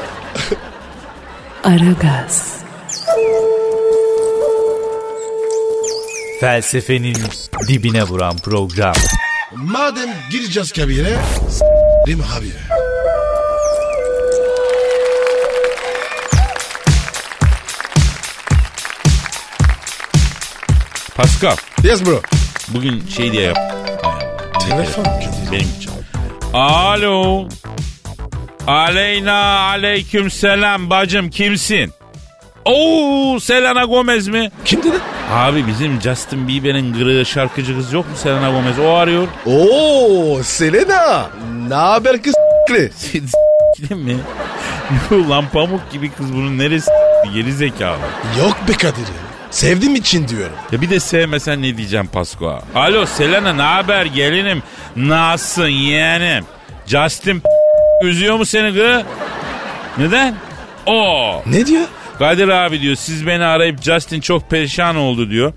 Aragaz, 1.64 2.56
Felsefenin 6.40 7.16
dibine 7.68 8.02
vuran 8.02 8.36
program. 8.36 8.94
Madem 9.54 10.08
gireceğiz 10.30 10.72
kabire 10.72 11.16
s**rim 12.06 12.20
abi. 12.20 12.52
Pascal 21.16 21.56
Yes 21.84 22.06
bro. 22.06 22.20
bugün 22.68 23.06
şey 23.06 23.32
diye 23.32 23.42
yap. 23.42 23.56
Telefon 24.68 25.04
Kadir. 25.04 25.52
Benim 25.52 25.68
için. 25.78 25.90
Alo. 26.52 27.48
Aleyna 28.66 29.58
aleyküm 29.60 30.30
selam 30.30 30.90
bacım 30.90 31.30
kimsin? 31.30 31.92
Oo 32.66 33.40
Selena 33.40 33.84
Gomez 33.84 34.28
mi? 34.28 34.50
Kim 34.64 34.82
dedi? 34.82 34.96
Abi 35.32 35.66
bizim 35.66 36.00
Justin 36.00 36.48
Bieber'in 36.48 36.92
gırığı 36.92 37.26
şarkıcı 37.26 37.76
kız 37.76 37.92
yok 37.92 38.10
mu 38.10 38.16
Selena 38.16 38.50
Gomez? 38.50 38.78
O 38.78 38.88
arıyor. 38.90 39.28
Oo 39.46 40.42
Selena. 40.42 41.26
Ne 41.68 41.74
haber 41.74 42.22
kız? 42.22 42.34
Değil 42.68 43.90
mi? 43.90 44.16
Yuh, 45.10 45.30
Lan 45.30 45.44
pamuk 45.52 45.90
gibi 45.92 46.10
kız 46.10 46.32
bunun 46.34 46.58
neresi 46.58 46.90
geri 47.34 47.52
zekalı. 47.52 47.98
Yok 48.38 48.56
be 48.68 48.72
Kadir 48.72 48.98
ya. 49.00 49.26
Sevdiğim 49.50 49.94
için 49.94 50.28
diyorum. 50.28 50.56
Ya 50.72 50.80
bir 50.80 50.90
de 50.90 51.00
sevmesen 51.00 51.62
ne 51.62 51.76
diyeceğim 51.76 52.06
Pasko? 52.06 52.58
Alo 52.74 53.06
Selena 53.06 53.52
ne 53.52 53.62
haber 53.62 54.06
gelinim? 54.06 54.62
Nasılsın 54.96 55.68
yeğenim? 55.68 56.44
Justin 56.86 57.42
üzüyor 58.02 58.36
mu 58.36 58.44
seni 58.46 58.74
kız? 58.74 59.02
Neden? 59.98 60.34
O. 60.86 61.42
Ne 61.46 61.66
diyor? 61.66 61.84
Kadir 62.18 62.48
abi 62.48 62.80
diyor 62.80 62.94
siz 62.94 63.26
beni 63.26 63.44
arayıp 63.44 63.82
Justin 63.82 64.20
çok 64.20 64.50
perişan 64.50 64.96
oldu 64.96 65.30
diyor. 65.30 65.52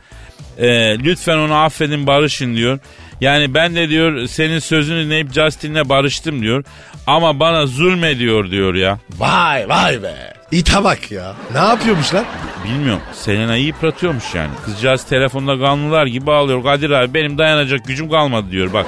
Ee, 0.58 1.00
lütfen 1.00 1.38
onu 1.38 1.56
affedin 1.56 2.08
barışın 2.08 2.56
diyor. 2.56 2.80
Yani 3.22 3.54
ben 3.54 3.76
de 3.76 3.90
diyor 3.90 4.28
senin 4.28 4.60
sözünü 4.60 5.06
dinleyip 5.06 5.34
Justin'le 5.34 5.90
barıştım 5.90 6.42
diyor. 6.42 6.64
Ama 7.08 7.40
bana 7.40 7.66
zulmediyor 7.66 8.52
diyor 8.52 8.76
ya. 8.76 9.00
Vay 9.18 9.70
vay 9.70 10.04
be. 10.04 10.34
İta 10.52 10.84
bak 10.84 11.12
ya. 11.12 11.36
Ne 11.54 11.58
yapıyormuş 11.60 12.14
lan? 12.14 12.26
Bilmiyorum. 12.66 13.02
Selena'yı 13.14 13.64
yıpratıyormuş 13.64 14.36
yani. 14.36 14.50
Kızcağız 14.66 15.04
telefonda 15.04 15.60
kanlılar 15.60 16.06
gibi 16.06 16.32
ağlıyor. 16.32 16.64
Kadir 16.64 16.90
abi 16.90 17.14
benim 17.14 17.38
dayanacak 17.38 17.86
gücüm 17.86 18.10
kalmadı 18.10 18.52
diyor 18.52 18.74
bak. 18.74 18.86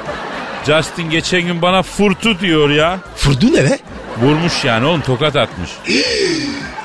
Justin 0.65 1.09
geçen 1.09 1.41
gün 1.41 1.61
bana 1.61 1.83
furtu 1.83 2.39
diyor 2.39 2.69
ya. 2.69 2.99
Furdu 3.15 3.53
ne 3.53 3.63
be? 3.63 3.79
Vurmuş 4.17 4.65
yani 4.65 4.85
oğlum 4.85 5.01
tokat 5.01 5.35
atmış. 5.35 5.69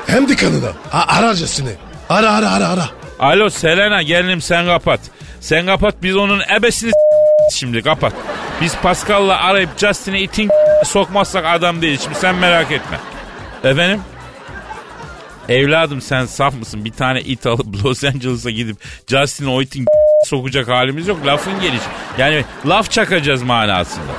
Hem 0.07 0.29
de 0.29 0.37
kanına. 0.37 0.69
A- 0.93 1.17
aracısını. 1.19 1.71
Ara 2.09 2.31
ara 2.33 2.51
ara 2.51 2.69
ara. 2.69 2.85
Alo 3.19 3.51
Selena 3.51 4.03
gelinim 4.03 4.41
sen 4.41 4.67
kapat. 4.67 5.01
Sen 5.41 5.67
kapat 5.67 5.95
biz 6.03 6.17
onun 6.17 6.41
ebesini 6.57 6.93
şimdi 7.53 7.83
kapat. 7.83 8.13
Biz 8.61 8.77
Pascal'la 8.77 9.41
arayıp 9.41 9.79
Justin'e 9.79 10.21
itin 10.21 10.51
sokmazsak 10.85 11.45
adam 11.47 11.83
değil. 11.83 11.99
Şimdi 12.03 12.19
sen 12.19 12.35
merak 12.35 12.73
etme. 12.73 12.99
Efendim? 13.65 14.01
Evladım 15.49 16.01
sen 16.01 16.27
saf 16.27 16.55
mısın? 16.55 16.85
Bir 16.85 16.93
tane 16.93 17.21
it 17.21 17.47
alıp 17.47 17.67
Los 17.85 18.05
Angeles'a 18.05 18.51
gidip 18.51 18.77
Justin'e 19.09 19.49
o 19.51 19.63
itin 19.63 19.87
sokacak 20.27 20.69
halimiz 20.69 21.09
yok. 21.09 21.27
Lafın 21.27 21.61
gelişi. 21.61 21.85
Yani 22.19 22.45
laf 22.67 22.91
çakacağız 22.91 23.43
manasında. 23.43 24.13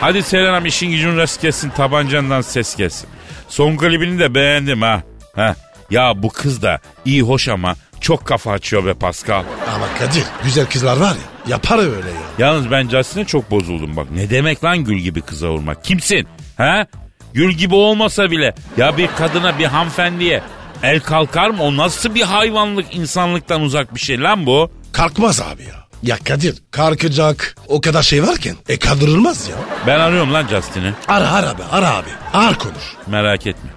Hadi 0.00 0.22
Selena'm 0.22 0.66
işin 0.66 0.90
gücün 0.90 1.16
rast 1.16 1.42
gelsin 1.42 1.70
tabancandan 1.70 2.40
ses 2.40 2.76
gelsin. 2.76 3.08
Son 3.52 3.76
klibini 3.76 4.18
de 4.18 4.34
beğendim 4.34 4.82
ha. 4.82 5.02
ha. 5.36 5.56
Ya 5.90 6.22
bu 6.22 6.28
kız 6.28 6.62
da 6.62 6.80
iyi 7.04 7.22
hoş 7.22 7.48
ama 7.48 7.74
çok 8.00 8.26
kafa 8.26 8.52
açıyor 8.52 8.86
be 8.86 8.94
Pascal. 8.94 9.44
Ama 9.74 9.86
Kadir 9.98 10.24
güzel 10.44 10.66
kızlar 10.66 10.96
var 10.96 11.14
ya. 11.14 11.52
Yapar 11.52 11.78
öyle 11.78 12.08
ya. 12.08 12.22
Yalnız 12.46 12.70
ben 12.70 12.88
Justin'e 12.88 13.24
çok 13.24 13.50
bozuldum 13.50 13.96
bak. 13.96 14.06
Ne 14.10 14.30
demek 14.30 14.64
lan 14.64 14.78
gül 14.78 14.98
gibi 14.98 15.20
kıza 15.22 15.50
vurmak? 15.50 15.84
Kimsin? 15.84 16.28
Ha? 16.56 16.86
Gül 17.32 17.52
gibi 17.52 17.74
olmasa 17.74 18.30
bile 18.30 18.54
ya 18.76 18.96
bir 18.96 19.06
kadına 19.06 19.58
bir 19.58 19.64
hanımefendiye 19.64 20.42
el 20.82 21.00
kalkar 21.00 21.50
mı? 21.50 21.62
O 21.62 21.76
nasıl 21.76 22.14
bir 22.14 22.22
hayvanlık 22.22 22.94
insanlıktan 22.94 23.60
uzak 23.62 23.94
bir 23.94 24.00
şey 24.00 24.20
lan 24.20 24.46
bu? 24.46 24.72
Kalkmaz 24.92 25.40
abi 25.40 25.62
ya. 25.62 25.81
Ya 26.02 26.16
Kadir 26.24 26.54
kalkacak 26.70 27.56
o 27.68 27.80
kadar 27.80 28.02
şey 28.02 28.22
varken 28.26 28.56
e 28.68 28.78
kaldırılmaz 28.78 29.48
ya. 29.48 29.56
Ben 29.86 30.00
arıyorum 30.00 30.32
lan 30.34 30.46
Justin'i. 30.48 30.92
Ara 31.08 31.30
ara 31.32 31.58
be 31.58 31.62
ara 31.72 31.90
abi. 31.96 32.08
Ağır 32.34 32.54
konuş. 32.54 32.84
Merak 33.06 33.46
etme. 33.46 33.70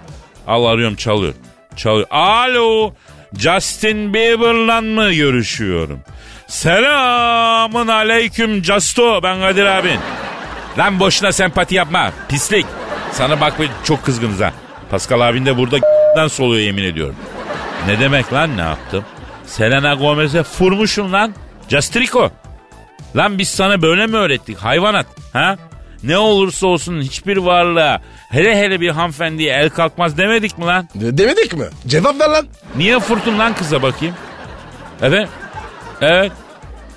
Al 0.46 0.64
arıyorum 0.64 0.96
çalıyor. 0.96 1.34
Çalıyor. 1.76 2.06
Alo. 2.10 2.92
Justin 3.38 4.14
Bieber'la 4.14 4.80
mı 4.80 5.12
görüşüyorum? 5.12 6.00
Selamın 6.48 7.88
aleyküm 7.88 8.64
Justo. 8.64 9.22
Ben 9.22 9.40
Kadir 9.40 9.64
abin. 9.66 9.98
Lan 10.78 11.00
boşuna 11.00 11.32
sempati 11.32 11.74
yapma. 11.74 12.12
Pislik. 12.28 12.66
Sana 13.12 13.40
bak 13.40 13.60
be 13.60 13.64
çok 13.84 14.04
kızgınız 14.04 14.40
ha. 14.40 14.52
Pascal 14.90 15.20
abin 15.20 15.46
de 15.46 15.56
burada 15.56 16.28
soluyor 16.28 16.62
yemin 16.62 16.82
ediyorum. 16.84 17.16
Ne 17.86 18.00
demek 18.00 18.32
lan 18.32 18.56
ne 18.56 18.60
yaptım? 18.60 19.04
Selena 19.46 19.94
Gomez'e 19.94 20.42
furmuşum 20.42 21.12
lan. 21.12 21.34
Castrico. 21.68 22.30
Lan 23.16 23.38
biz 23.38 23.48
sana 23.48 23.82
böyle 23.82 24.06
mi 24.06 24.16
öğrettik 24.16 24.58
hayvanat? 24.58 25.06
Ha? 25.32 25.56
Ne 26.02 26.18
olursa 26.18 26.66
olsun 26.66 27.00
hiçbir 27.00 27.36
varlığa 27.36 28.00
hele 28.30 28.56
hele 28.58 28.80
bir 28.80 28.88
hanımefendiye 28.90 29.52
el 29.54 29.70
kalkmaz 29.70 30.18
demedik 30.18 30.58
mi 30.58 30.64
lan? 30.64 30.88
De- 30.94 31.18
demedik 31.18 31.52
mi? 31.56 31.64
Cevap 31.86 32.20
ver 32.20 32.28
lan. 32.28 32.46
Niye 32.76 33.00
fırtın 33.00 33.38
lan 33.38 33.54
kıza 33.54 33.82
bakayım? 33.82 34.14
Evet. 35.02 35.28
Evet. 36.00 36.32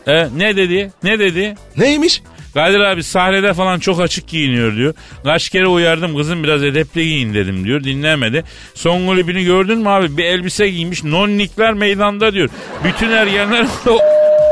Evet. 0.08 0.30
Ne 0.36 0.56
dedi? 0.56 0.92
Ne 1.04 1.20
dedi? 1.20 1.56
Neymiş? 1.78 2.22
Kadir 2.54 2.80
abi 2.80 3.04
sahnede 3.04 3.54
falan 3.54 3.80
çok 3.80 4.02
açık 4.02 4.28
giyiniyor 4.28 4.76
diyor. 4.76 4.94
Kaç 5.24 5.50
kere 5.50 5.68
uyardım 5.68 6.18
kızım 6.18 6.44
biraz 6.44 6.64
edepli 6.64 7.04
giyin 7.04 7.34
dedim 7.34 7.64
diyor. 7.66 7.84
Dinlemedi. 7.84 8.44
Son 8.76 9.08
klibini 9.16 9.44
gördün 9.44 9.78
mü 9.80 9.90
abi? 9.90 10.18
Bir 10.18 10.24
elbise 10.26 10.70
giymiş. 10.70 11.04
Nonnikler 11.04 11.74
meydanda 11.74 12.34
diyor. 12.34 12.50
Bütün 12.84 13.12
ergenler 13.12 13.66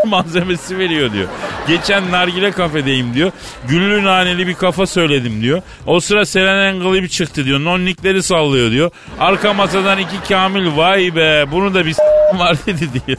malzemesi 0.09 0.77
veriyor 0.77 1.13
diyor. 1.13 1.27
Geçen 1.67 2.11
nargile 2.11 2.51
kafedeyim 2.51 3.13
diyor. 3.13 3.31
Güllü 3.67 4.03
naneli 4.03 4.47
bir 4.47 4.53
kafa 4.53 4.85
söyledim 4.85 5.41
diyor. 5.41 5.61
O 5.85 5.99
sıra 5.99 6.25
Selen 6.25 6.79
klibi 6.79 7.09
çıktı 7.09 7.45
diyor. 7.45 7.59
Nonnikleri 7.59 8.23
sallıyor 8.23 8.71
diyor. 8.71 8.91
Arka 9.19 9.53
masadan 9.53 9.99
iki 9.99 10.29
Kamil 10.29 10.77
vay 10.77 11.15
be 11.15 11.45
bunu 11.51 11.73
da 11.73 11.85
bir 11.85 11.95
var 12.33 12.57
dedi 12.65 12.89
diyor. 13.07 13.17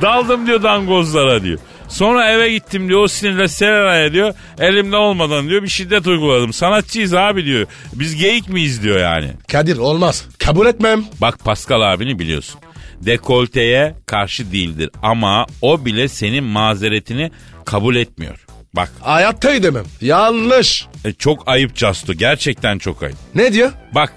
Daldım 0.00 0.46
diyor 0.46 0.62
dangozlara 0.62 1.42
diyor. 1.42 1.58
Sonra 1.88 2.30
eve 2.30 2.50
gittim 2.50 2.88
diyor 2.88 3.00
o 3.02 3.08
sinirle 3.08 3.48
Selena'ya 3.48 4.12
diyor 4.12 4.34
elimde 4.60 4.96
olmadan 4.96 5.48
diyor 5.48 5.62
bir 5.62 5.68
şiddet 5.68 6.06
uyguladım. 6.06 6.52
Sanatçıyız 6.52 7.14
abi 7.14 7.44
diyor. 7.44 7.66
Biz 7.92 8.16
geyik 8.16 8.48
miyiz 8.48 8.82
diyor 8.82 8.98
yani. 8.98 9.30
Kadir 9.52 9.76
olmaz. 9.76 10.24
Kabul 10.38 10.66
etmem. 10.66 11.04
Bak 11.20 11.44
Pascal 11.44 11.92
abini 11.92 12.18
biliyorsun. 12.18 12.60
Dekolteye 13.06 13.94
karşı 14.06 14.52
değildir 14.52 14.90
ama 15.02 15.46
o 15.62 15.84
bile 15.84 16.08
senin 16.08 16.44
mazeretini 16.44 17.30
kabul 17.64 17.96
etmiyor. 17.96 18.46
Bak 18.74 18.92
Hayatta 19.00 19.50
edemem. 19.54 19.84
Yanlış. 20.00 20.86
e, 21.04 21.12
çok 21.12 21.48
ayıp 21.48 21.76
Casto 21.76 22.12
gerçekten 22.12 22.78
çok 22.78 23.02
ayıp. 23.02 23.16
Ne 23.34 23.52
diyor? 23.52 23.72
Bak 23.94 24.12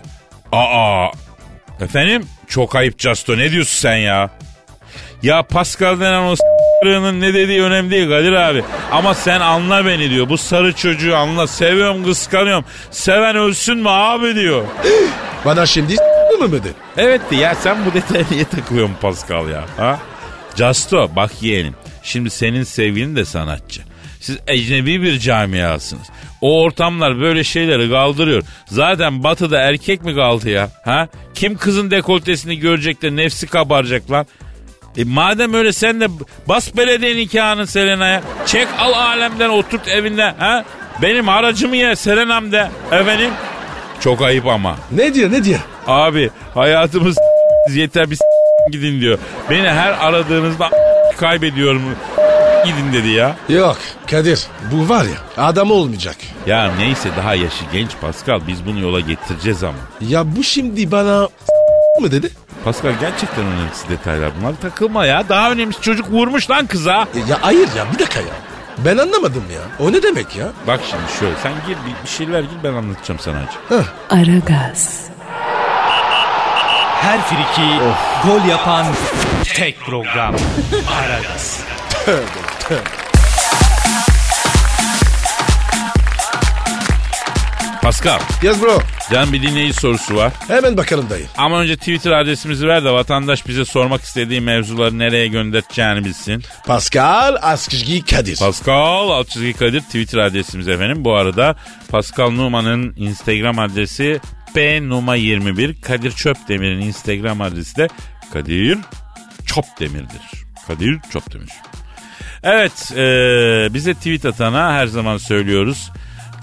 aa 0.52 1.08
efendim 1.82 2.26
çok 2.48 2.76
ayıp 2.76 3.00
Casto 3.00 3.38
ne 3.38 3.52
diyorsun 3.52 3.80
sen 3.82 3.96
ya? 3.98 4.30
Ya 5.24 5.44
Pascal 5.44 6.00
denen 6.00 6.22
o 6.24 6.36
s**rının 6.36 7.22
ne 7.22 7.34
dediği 7.34 7.62
önemli 7.64 7.92
değil 7.92 8.10
Kadir 8.10 8.32
abi. 8.32 8.64
Ama 8.92 9.14
sen 9.14 9.40
anla 9.40 9.86
beni 9.86 10.10
diyor. 10.10 10.30
Bu 10.30 10.38
sarı 10.38 10.74
çocuğu 10.74 11.16
anla. 11.18 11.48
Seviyorum 11.48 12.04
kıskanıyorum. 12.06 12.66
Seven 12.92 13.36
ölsün 13.36 13.78
mü 13.78 13.90
abi 13.90 14.36
diyor. 14.36 14.64
Bana 15.46 15.66
şimdi 15.66 15.96
s**tın 16.36 16.50
mı 16.50 16.52
dedi? 16.52 16.74
Evet 16.98 17.22
ya 17.32 17.56
sen 17.56 17.78
bu 17.86 17.94
detaya 17.94 18.26
niye 18.32 18.44
takılıyorsun 18.46 18.96
Pascal 19.02 19.50
ya? 19.50 19.64
Ha? 19.78 20.00
Casto 20.56 21.10
bak 21.16 21.32
yeğenim. 21.42 21.76
Şimdi 22.04 22.30
senin 22.30 22.64
sevgilin 22.64 23.16
de 23.16 23.26
sanatçı. 23.26 23.82
Siz 24.20 24.38
ecnebi 24.48 25.02
bir 25.02 25.20
camiasınız. 25.20 26.08
O 26.42 26.62
ortamlar 26.62 27.20
böyle 27.20 27.44
şeyleri 27.44 27.90
kaldırıyor. 27.92 28.44
Zaten 28.66 29.24
batıda 29.24 29.60
erkek 29.60 30.04
mi 30.04 30.16
kaldı 30.16 30.50
ya? 30.50 30.70
Ha? 30.86 31.08
Kim 31.36 31.58
kızın 31.58 31.92
dekoltesini 31.92 32.60
görecek 32.60 33.02
de 33.02 33.16
nefsi 33.16 33.48
kabaracak 33.48 34.12
lan? 34.12 34.26
E 34.98 35.04
madem 35.04 35.54
öyle 35.54 35.74
sen 35.74 36.02
de 36.02 36.08
bas 36.48 36.78
belediye 36.78 37.16
nikahını 37.16 37.68
Selena'ya. 37.68 38.22
Çek 38.46 38.68
al 38.80 38.94
alemden 38.94 39.50
oturt 39.50 39.88
evinde. 39.88 40.34
Ha? 40.38 40.66
Benim 41.02 41.30
aracımı 41.30 41.76
ye 41.76 41.96
Selena'm 41.96 42.52
de. 42.52 42.70
Efendim? 42.92 43.32
Çok 44.00 44.22
ayıp 44.22 44.46
ama. 44.48 44.76
Ne 44.92 45.14
diyor 45.14 45.32
ne 45.32 45.44
diyor? 45.44 45.60
Abi 45.88 46.30
hayatımız 46.54 47.18
yeter 47.74 48.12
bir 48.12 48.20
gidin 48.72 49.02
diyor. 49.02 49.18
Beni 49.50 49.70
her 49.70 49.92
aradığınızda 50.08 50.70
kaybediyorum. 51.18 51.82
Gidin 52.66 52.94
dedi 52.94 53.08
ya. 53.08 53.36
Yok 53.50 53.78
Kadir 54.12 54.48
bu 54.72 54.90
var 54.90 55.04
ya 55.06 55.44
adam 55.46 55.72
olmayacak. 55.72 56.16
Ya 56.48 56.72
neyse 56.80 57.10
daha 57.18 57.36
yaşı 57.36 57.64
genç 57.74 57.90
Pascal 58.02 58.40
biz 58.48 58.66
bunu 58.66 58.80
yola 58.80 59.00
getireceğiz 59.00 59.64
ama. 59.64 59.78
Ya 60.02 60.36
bu 60.36 60.44
şimdi 60.44 60.92
bana 60.92 61.28
mı 62.02 62.12
dedi? 62.12 62.30
Pascal 62.64 62.92
gerçekten 63.02 63.46
önemlisi 63.46 63.90
detaylar 63.90 64.32
bunlar 64.42 64.54
takılma 64.62 65.06
ya. 65.06 65.30
Daha 65.30 65.52
önemlisi 65.52 65.82
çocuk 65.82 66.12
vurmuş 66.12 66.50
lan 66.50 66.66
kıza. 66.68 67.02
E, 67.16 67.20
Ya 67.30 67.38
hayır 67.42 67.68
ya 67.78 67.86
bir 67.94 68.00
dakika 68.00 68.20
ya. 68.20 68.28
Ben 68.78 68.98
anlamadım 68.98 69.44
ya. 69.54 69.86
O 69.86 69.92
ne 69.92 70.04
demek 70.04 70.36
ya? 70.36 70.46
Bak 70.68 70.80
şimdi 70.90 71.04
şöyle 71.20 71.36
sen 71.44 71.52
gir 71.68 71.78
bir, 71.86 72.04
bir 72.04 72.10
şeyler 72.10 72.40
gir 72.42 72.58
ben 72.64 72.74
anlatacağım 72.74 73.20
sana 73.20 73.38
acı. 73.38 73.86
Aragaz, 74.10 75.02
Her 77.02 77.22
friki 77.22 77.70
gol 78.28 78.46
yapan 78.50 78.86
tek 79.56 79.80
program. 79.80 80.36
Aragaz. 81.02 81.60
Pascal 87.86 88.20
Yes 88.44 88.62
bro. 88.62 88.80
can 89.12 89.34
bir 89.34 89.42
dinleyici 89.42 89.74
sorusu 89.74 90.16
var. 90.16 90.34
Hemen 90.48 90.78
bakalım 90.78 91.10
dayı. 91.10 91.26
Ama 91.38 91.60
önce 91.60 91.76
Twitter 91.78 92.12
adresimizi 92.12 92.68
ver 92.68 92.84
de 92.84 92.92
vatandaş 92.92 93.48
bize 93.48 93.66
sormak 93.66 94.02
istediği 94.02 94.42
mevzuları 94.42 95.00
nereye 95.00 95.28
göndereceğini 95.28 96.06
bilsin. 96.06 96.44
Pascal 96.68 97.36
Askışgi 97.42 98.06
Kadir. 98.06 98.38
Pascal 98.38 99.10
alt 99.10 99.30
çizgi 99.30 99.54
Kadir 99.54 99.82
Twitter 99.82 100.18
adresimiz 100.18 100.68
efendim. 100.68 101.06
Bu 101.06 101.16
arada 101.16 101.56
Pascal 101.90 102.30
Numa'nın 102.32 102.94
Instagram 102.98 103.60
adresi 103.60 104.20
pnuma21. 104.56 105.82
Kadir 105.82 106.12
Çöpdemir'in 106.12 106.82
Instagram 106.82 107.42
adresi 107.42 107.76
de 107.76 107.88
Kadir 108.34 108.78
Çöpdemir'dir. 109.46 110.46
Kadir 110.68 111.00
Çöpdemir. 111.14 111.50
Evet 112.44 112.92
e, 112.92 113.04
bize 113.74 113.94
tweet 113.94 114.26
atana 114.26 114.74
her 114.74 114.88
zaman 114.88 115.18
söylüyoruz. 115.18 115.92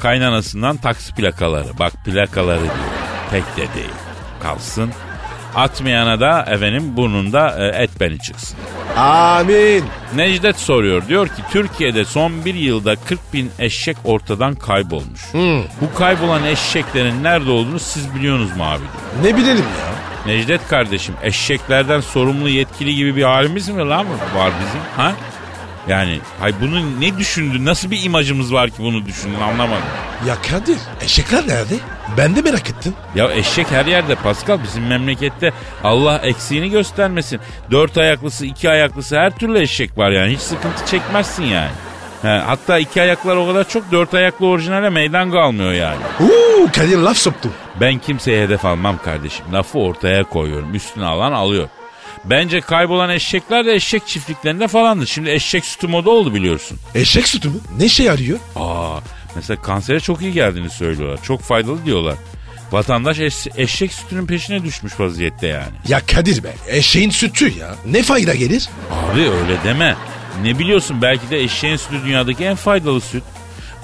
Kaynanasından 0.03 0.77
taksi 0.77 1.15
plakaları. 1.15 1.79
Bak 1.79 1.93
plakaları 2.05 2.61
diyor. 2.63 2.75
Tek 3.31 3.45
de 3.57 3.75
değil. 3.75 3.91
Kalsın. 4.43 4.91
Atmayana 5.55 6.21
da 6.21 6.43
efendim 6.43 6.97
burnunda 6.97 7.57
e, 7.59 7.83
et 7.83 7.91
beni 8.01 8.19
çıksın. 8.19 8.59
Amin. 8.97 9.85
Necdet 10.15 10.57
soruyor. 10.57 11.09
Diyor 11.09 11.27
ki 11.29 11.43
Türkiye'de 11.51 12.05
son 12.05 12.45
bir 12.45 12.55
yılda 12.55 12.97
40 12.97 13.33
bin 13.33 13.51
eşek 13.59 13.97
ortadan 14.05 14.55
kaybolmuş. 14.55 15.21
Bu 15.81 15.95
kaybolan 15.99 16.45
eşeklerin 16.45 17.23
nerede 17.23 17.51
olduğunu 17.51 17.79
siz 17.79 18.15
biliyorsunuz 18.15 18.57
mu 18.57 18.65
abi? 18.65 18.79
diyor. 18.81 19.33
Ne 19.33 19.37
bilelim 19.39 19.65
ya. 19.65 19.93
Necdet 20.27 20.69
kardeşim 20.69 21.15
eşeklerden 21.23 22.01
sorumlu 22.01 22.49
yetkili 22.49 22.95
gibi 22.95 23.17
bir 23.17 23.23
halimiz 23.23 23.69
mi 23.69 23.89
lan 23.89 24.07
var 24.37 24.51
bizim? 24.61 24.81
Ha? 24.97 25.13
Yani 25.89 26.21
hay 26.41 26.53
bunu 26.61 27.01
ne 27.01 27.19
düşündün? 27.19 27.65
Nasıl 27.67 27.91
bir 27.91 28.03
imajımız 28.05 28.53
var 28.53 28.71
ki 28.71 28.77
bunu 28.79 29.07
düşündün 29.07 29.41
anlamadım. 29.41 29.83
Ya 30.29 30.35
Kadir 30.51 30.79
eşekler 31.05 31.49
nerede? 31.49 31.75
Ben 32.19 32.37
de 32.37 32.43
merak 32.43 32.71
ettim. 32.71 32.95
Ya 33.15 33.33
eşek 33.33 33.71
her 33.71 33.87
yerde 33.87 34.15
Pascal 34.15 34.59
bizim 34.63 34.87
memlekette 34.87 35.53
Allah 35.85 36.19
eksiğini 36.19 36.71
göstermesin. 36.71 37.41
Dört 37.71 37.99
ayaklısı 37.99 38.47
iki 38.47 38.71
ayaklısı 38.71 39.19
her 39.19 39.37
türlü 39.37 39.59
eşek 39.59 39.99
var 39.99 40.11
yani 40.11 40.33
hiç 40.33 40.41
sıkıntı 40.41 40.87
çekmezsin 40.87 41.45
yani. 41.45 41.71
He, 42.23 42.29
hatta 42.29 42.79
iki 42.79 43.03
ayaklar 43.03 43.37
o 43.37 43.47
kadar 43.47 43.69
çok 43.69 43.93
dört 43.93 44.15
ayaklı 44.15 44.47
orijinale 44.47 44.91
meydan 44.91 45.31
kalmıyor 45.33 45.73
yani. 45.73 46.01
Uuu 46.21 46.69
Kadir 46.73 46.99
laf 46.99 47.17
soktu. 47.17 47.49
Ben 47.81 47.99
kimseye 47.99 48.45
hedef 48.45 48.65
almam 48.65 48.99
kardeşim. 49.05 49.45
Lafı 49.53 49.79
ortaya 49.79 50.25
koyuyorum. 50.25 50.75
Üstüne 50.75 51.05
alan 51.05 51.33
alıyor. 51.33 51.69
Bence 52.25 52.61
kaybolan 52.61 53.11
eşekler 53.11 53.67
de 53.67 53.73
eşek 53.75 54.07
çiftliklerinde 54.07 54.69
falandır. 54.69 55.07
Şimdi 55.07 55.31
eşek 55.31 55.65
sütü 55.65 55.87
moda 55.87 56.11
oldu 56.11 56.35
biliyorsun. 56.35 56.79
Eşek 56.95 57.29
sütü 57.29 57.49
mü? 57.49 57.55
Ne 57.79 57.89
şey 57.89 58.11
arıyor? 58.11 58.39
Aa, 58.57 58.99
mesela 59.37 59.63
kansere 59.63 60.01
çok 60.01 60.23
iyi 60.23 60.33
geldiğini 60.33 60.71
söylüyorlar. 60.71 61.23
Çok 61.25 61.41
faydalı 61.43 61.85
diyorlar. 61.85 62.15
Vatandaş 62.73 63.19
eş- 63.21 63.47
eşek 63.57 63.93
sütünün 63.93 64.27
peşine 64.27 64.63
düşmüş 64.65 65.01
vaziyette 65.01 65.47
yani. 65.47 65.73
Ya 65.89 66.01
Kadir 66.07 66.45
be 66.45 66.53
eşeğin 66.69 67.11
sütü 67.11 67.59
ya. 67.59 67.75
Ne 67.87 68.03
fayda 68.03 68.35
gelir? 68.35 68.69
Abi 68.91 69.21
öyle 69.21 69.57
deme. 69.65 69.97
Ne 70.43 70.59
biliyorsun 70.59 71.03
belki 71.03 71.31
de 71.31 71.41
eşeğin 71.41 71.77
sütü 71.77 72.05
dünyadaki 72.05 72.45
en 72.45 72.57
faydalı 72.57 73.01
süt. 73.01 73.23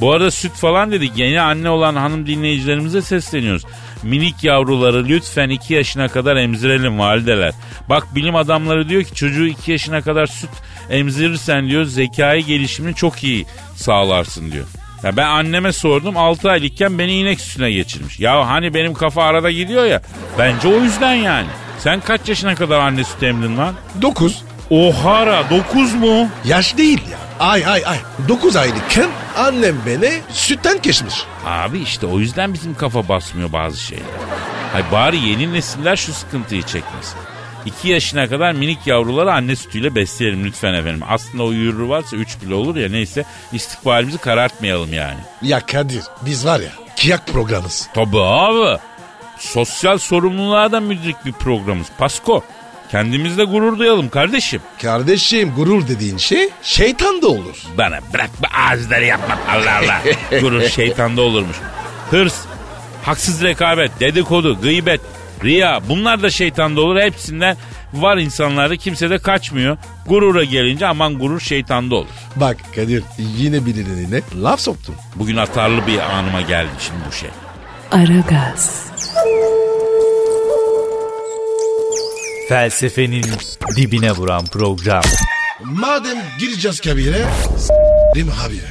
Bu 0.00 0.12
arada 0.12 0.30
süt 0.30 0.52
falan 0.52 0.92
dedik 0.92 1.12
yeni 1.16 1.40
anne 1.40 1.70
olan 1.70 1.96
hanım 1.96 2.26
dinleyicilerimize 2.26 3.02
sesleniyoruz. 3.02 3.64
Minik 4.02 4.44
yavruları 4.44 5.04
lütfen 5.04 5.48
2 5.48 5.74
yaşına 5.74 6.08
kadar 6.08 6.36
emzirelim 6.36 6.98
valideler. 6.98 7.52
Bak 7.88 8.14
bilim 8.14 8.36
adamları 8.36 8.88
diyor 8.88 9.02
ki 9.02 9.14
çocuğu 9.14 9.46
2 9.46 9.72
yaşına 9.72 10.00
kadar 10.02 10.26
süt 10.26 10.50
emzirirsen 10.90 11.68
diyor 11.68 11.84
zekai 11.84 12.44
gelişimini 12.44 12.94
çok 12.94 13.24
iyi 13.24 13.46
sağlarsın 13.76 14.52
diyor. 14.52 14.66
Ya 15.02 15.16
ben 15.16 15.26
anneme 15.26 15.72
sordum 15.72 16.16
6 16.16 16.50
aylıkken 16.50 16.98
beni 16.98 17.12
inek 17.12 17.40
sütüne 17.40 17.70
geçirmiş. 17.70 18.20
Ya 18.20 18.48
hani 18.48 18.74
benim 18.74 18.94
kafa 18.94 19.24
arada 19.24 19.50
gidiyor 19.50 19.84
ya. 19.84 20.02
Bence 20.38 20.68
o 20.68 20.80
yüzden 20.80 21.14
yani. 21.14 21.48
Sen 21.78 22.00
kaç 22.00 22.28
yaşına 22.28 22.54
kadar 22.54 22.78
anne 22.78 23.04
sütü 23.04 23.26
emdin 23.26 23.56
lan? 23.56 23.74
9. 24.02 24.42
Ohara 24.70 25.50
9 25.50 25.94
mu? 25.94 26.28
Yaş 26.44 26.76
değil 26.76 27.00
ya. 27.10 27.27
Ay 27.40 27.66
ay 27.66 27.82
ay. 27.86 27.98
9 28.28 28.56
aylıkken 28.56 29.08
annem 29.36 29.76
beni 29.86 30.20
sütten 30.30 30.82
geçmiş. 30.82 31.14
Abi 31.46 31.78
işte 31.78 32.06
o 32.06 32.18
yüzden 32.18 32.54
bizim 32.54 32.74
kafa 32.74 33.08
basmıyor 33.08 33.52
bazı 33.52 33.80
şeyler. 33.80 34.04
Hay 34.72 34.82
bari 34.92 35.18
yeni 35.28 35.52
nesiller 35.52 35.96
şu 35.96 36.12
sıkıntıyı 36.12 36.62
çekmesin. 36.62 37.18
2 37.66 37.88
yaşına 37.88 38.28
kadar 38.28 38.52
minik 38.52 38.86
yavruları 38.86 39.32
anne 39.32 39.56
sütüyle 39.56 39.94
besleyelim 39.94 40.44
lütfen 40.44 40.74
efendim. 40.74 41.00
Aslında 41.08 41.42
o 41.42 41.52
yürürü 41.52 41.88
varsa 41.88 42.16
3 42.16 42.42
bile 42.42 42.54
olur 42.54 42.76
ya 42.76 42.88
neyse 42.88 43.24
istikbalimizi 43.52 44.18
karartmayalım 44.18 44.92
yani. 44.92 45.18
Ya 45.42 45.60
Kadir 45.60 46.02
biz 46.26 46.46
var 46.46 46.60
ya 46.60 46.70
kiyak 46.96 47.26
programız. 47.26 47.88
Tabii 47.94 48.20
abi. 48.20 48.78
Sosyal 49.38 49.98
sorumluluğa 49.98 50.72
da 50.72 50.80
müdrik 50.80 51.24
bir 51.26 51.32
programımız. 51.32 51.86
Pasko. 51.98 52.44
Kendimizle 52.90 53.44
gurur 53.44 53.78
duyalım 53.78 54.08
kardeşim. 54.08 54.60
Kardeşim 54.82 55.52
gurur 55.56 55.88
dediğin 55.88 56.16
şey 56.16 56.48
şeytan 56.62 57.22
da 57.22 57.28
olur. 57.28 57.56
Bana 57.78 57.98
bırak 58.14 58.30
bu 58.40 58.46
ağızları 58.68 59.04
yapma 59.04 59.38
Allah 59.48 59.78
Allah. 59.78 60.02
gurur 60.40 60.62
şeytanda 60.62 61.22
olurmuş. 61.22 61.56
Hırs, 62.10 62.34
haksız 63.02 63.42
rekabet, 63.42 64.00
dedikodu, 64.00 64.60
gıybet, 64.60 65.00
riya 65.44 65.80
bunlar 65.88 66.22
da 66.22 66.30
şeytanda 66.30 66.80
olur. 66.80 67.00
Hepsinden 67.00 67.56
var 67.92 68.16
insanlarda 68.16 68.76
kimse 68.76 69.10
de 69.10 69.18
kaçmıyor. 69.18 69.76
Gurura 70.06 70.44
gelince 70.44 70.86
aman 70.86 71.18
gurur 71.18 71.40
şeytanda 71.40 71.94
olur. 71.94 72.08
Bak 72.36 72.56
Kadir 72.74 73.02
yine 73.18 73.66
birilerine 73.66 74.20
laf 74.42 74.60
soktun. 74.60 74.94
Bugün 75.14 75.36
atarlı 75.36 75.86
bir 75.86 75.98
anıma 75.98 76.40
geldi 76.40 76.70
şimdi 76.78 77.00
bu 77.08 77.12
şey. 77.12 77.30
Aragaz, 77.92 78.86
Felsefenin 82.48 83.24
dibine 83.76 84.12
vuran 84.12 84.44
program. 84.44 85.02
Madem 85.64 86.18
gireceğiz 86.40 86.80
kabire 86.80 87.24
s**rim 87.58 88.28
habire. 88.28 88.68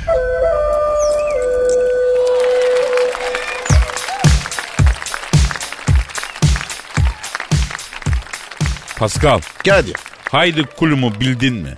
Pascal, 8.99 9.39
Kadir. 9.65 9.95
haydi 10.31 10.63
kulumu 10.63 11.19
bildin 11.19 11.53
mi? 11.53 11.73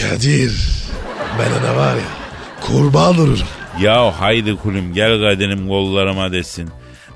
Kadir. 0.00 0.52
Ben 1.38 1.50
ona 1.60 1.76
var 1.76 1.94
ya 1.94 2.02
kurban 2.60 3.14
olurum. 3.18 3.38
Ya 3.80 4.20
haydi 4.20 4.56
kulüm 4.56 4.94
gel 4.94 5.20
kaderim 5.20 5.68
kollarıma 5.68 6.32
desin. 6.32 6.70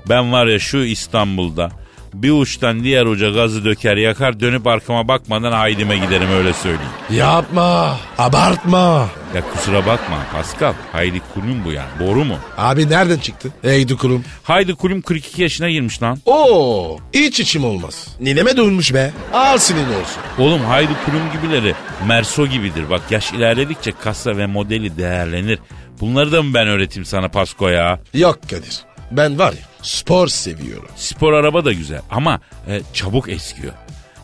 Ben 0.09 0.31
var 0.31 0.47
ya 0.47 0.59
şu 0.59 0.77
İstanbul'da 0.77 1.82
bir 2.13 2.31
uçtan 2.31 2.83
diğer 2.83 3.05
uca 3.05 3.29
gazı 3.29 3.65
döker 3.65 3.97
yakar 3.97 4.39
dönüp 4.39 4.67
arkama 4.67 5.07
bakmadan 5.07 5.51
haydime 5.51 5.97
giderim 5.97 6.31
öyle 6.31 6.53
söyleyeyim. 6.53 6.91
Yapma. 7.09 7.97
Abartma. 8.17 9.09
Ya 9.35 9.41
kusura 9.53 9.85
bakma 9.85 10.17
Pascal 10.33 10.73
haydi 10.91 11.21
kulüm 11.33 11.65
bu 11.65 11.71
yani 11.71 11.89
doğru 11.99 12.25
mu? 12.25 12.35
Abi 12.57 12.89
nereden 12.89 13.17
çıktı? 13.17 13.49
Eydi 13.63 13.95
kurum. 13.95 14.23
Haydi 14.43 14.75
kulüm 14.75 15.01
42 15.01 15.41
yaşına 15.41 15.69
girmiş 15.69 16.03
lan. 16.03 16.17
Oo, 16.25 16.97
hiç 17.13 17.39
içim 17.39 17.65
olmaz. 17.65 18.07
Nineme 18.19 18.57
dönmüş 18.57 18.93
be. 18.93 19.11
Al 19.33 19.57
senin 19.57 19.87
olsun. 19.87 20.21
Oğlum 20.39 20.61
haydi 20.65 20.91
kulüm 21.05 21.21
gibileri 21.33 21.75
Merso 22.07 22.47
gibidir. 22.47 22.89
Bak 22.89 23.01
yaş 23.11 23.33
ilerledikçe 23.33 23.91
kasa 24.03 24.37
ve 24.37 24.45
modeli 24.45 24.97
değerlenir. 24.97 25.59
Bunları 26.01 26.31
da 26.31 26.43
mı 26.43 26.53
ben 26.53 26.67
öğreteyim 26.67 27.05
sana 27.05 27.27
Pasko 27.29 27.67
ya? 27.67 27.99
Yok 28.13 28.39
Kadir. 28.49 28.79
Ben 29.17 29.39
var 29.39 29.51
ya 29.51 29.59
spor 29.81 30.27
seviyorum. 30.27 30.89
Spor 30.95 31.33
araba 31.33 31.65
da 31.65 31.73
güzel 31.73 32.01
ama 32.09 32.39
e, 32.67 32.81
çabuk 32.93 33.29
eskiyor. 33.29 33.73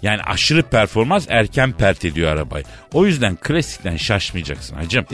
Yani 0.01 0.21
aşırı 0.21 0.63
performans 0.63 1.25
erken 1.29 1.71
pert 1.71 2.05
ediyor 2.05 2.31
arabayı. 2.31 2.65
O 2.93 3.05
yüzden 3.05 3.35
klasikten 3.35 3.97
şaşmayacaksın 3.97 4.75
hacım. 4.75 5.05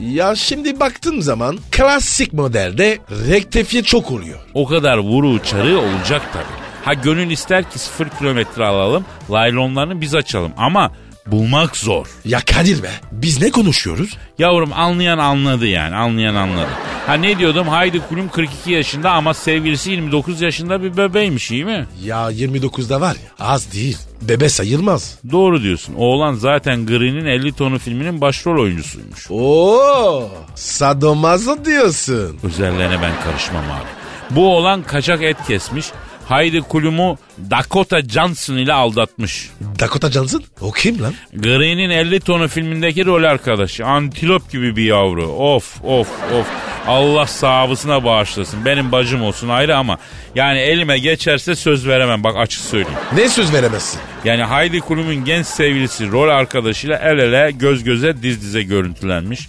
Ya 0.00 0.34
şimdi 0.34 0.80
baktığım 0.80 1.22
zaman 1.22 1.58
klasik 1.70 2.32
modelde 2.32 2.98
rektifiye 3.28 3.82
çok 3.82 4.10
oluyor. 4.10 4.38
O 4.54 4.66
kadar 4.66 4.98
vuru 4.98 5.28
uçarı 5.28 5.78
olacak 5.78 6.22
tabii. 6.32 6.68
Ha 6.84 6.94
gönül 6.94 7.30
ister 7.30 7.70
ki 7.70 7.78
sıfır 7.78 8.08
kilometre 8.08 8.64
alalım, 8.64 9.04
laylonlarını 9.30 10.00
biz 10.00 10.14
açalım 10.14 10.52
ama 10.56 10.92
bulmak 11.26 11.76
zor. 11.76 12.06
Ya 12.24 12.40
Kadir 12.40 12.82
be 12.82 12.90
biz 13.12 13.42
ne 13.42 13.50
konuşuyoruz? 13.50 14.16
Yavrum 14.38 14.72
anlayan 14.72 15.18
anladı 15.18 15.66
yani 15.66 15.94
anlayan 15.94 16.34
anladı. 16.34 16.70
Ha 17.08 17.14
ne 17.14 17.38
diyordum 17.38 17.68
Haydi 17.68 18.00
Kulüm 18.08 18.28
42 18.28 18.72
yaşında 18.72 19.10
ama 19.10 19.34
sevgilisi 19.34 19.90
29 19.90 20.40
yaşında 20.40 20.82
bir 20.82 20.96
bebeğmiş 20.96 21.50
iyi 21.50 21.64
mi? 21.64 21.86
Ya 22.04 22.30
29'da 22.32 23.00
var 23.00 23.14
ya 23.14 23.46
az 23.46 23.72
değil. 23.72 23.98
Bebe 24.22 24.48
sayılmaz. 24.48 25.18
Doğru 25.30 25.62
diyorsun. 25.62 25.94
Oğlan 25.94 26.34
zaten 26.34 26.86
Green'in 26.86 27.26
50 27.26 27.52
tonu 27.52 27.78
filminin 27.78 28.20
başrol 28.20 28.62
oyuncusuymuş. 28.62 29.26
Oo, 29.30 30.30
sadomazo 30.54 31.64
diyorsun. 31.64 32.38
Özellerine 32.42 33.02
ben 33.02 33.12
karışmam 33.24 33.64
abi. 33.64 33.88
Bu 34.36 34.56
oğlan 34.56 34.82
kaçak 34.82 35.22
et 35.22 35.36
kesmiş. 35.46 35.86
Haydi 36.26 36.60
Kulüm'ü 36.60 37.16
Dakota 37.50 38.02
Johnson 38.02 38.56
ile 38.56 38.72
aldatmış. 38.72 39.50
Dakota 39.80 40.10
Johnson? 40.10 40.42
O 40.60 40.72
kim 40.72 41.02
lan? 41.02 41.14
Green'in 41.34 41.90
50 41.90 42.20
tonu 42.20 42.48
filmindeki 42.48 43.06
rol 43.06 43.22
arkadaşı. 43.24 43.86
Antilop 43.86 44.50
gibi 44.52 44.76
bir 44.76 44.84
yavru. 44.84 45.26
Of 45.26 45.84
of 45.84 46.08
of. 46.40 46.46
Allah 46.88 47.26
sahabısına 47.26 48.04
bağışlasın. 48.04 48.64
Benim 48.64 48.92
bacım 48.92 49.22
olsun 49.22 49.48
ayrı 49.48 49.76
ama 49.76 49.98
yani 50.34 50.58
elime 50.58 50.98
geçerse 50.98 51.56
söz 51.56 51.86
veremem. 51.88 52.24
Bak 52.24 52.36
açık 52.36 52.60
söyleyeyim. 52.60 52.98
Ne 53.14 53.28
söz 53.28 53.52
veremezsin? 53.52 54.00
Yani 54.24 54.42
Haydi 54.42 54.80
Kulüm'ün 54.80 55.24
genç 55.24 55.46
sevgilisi 55.46 56.12
rol 56.12 56.28
arkadaşıyla 56.28 56.96
el 56.96 57.18
ele 57.18 57.50
göz 57.50 57.84
göze 57.84 58.22
diz 58.22 58.42
dize 58.42 58.62
görüntülenmiş. 58.62 59.48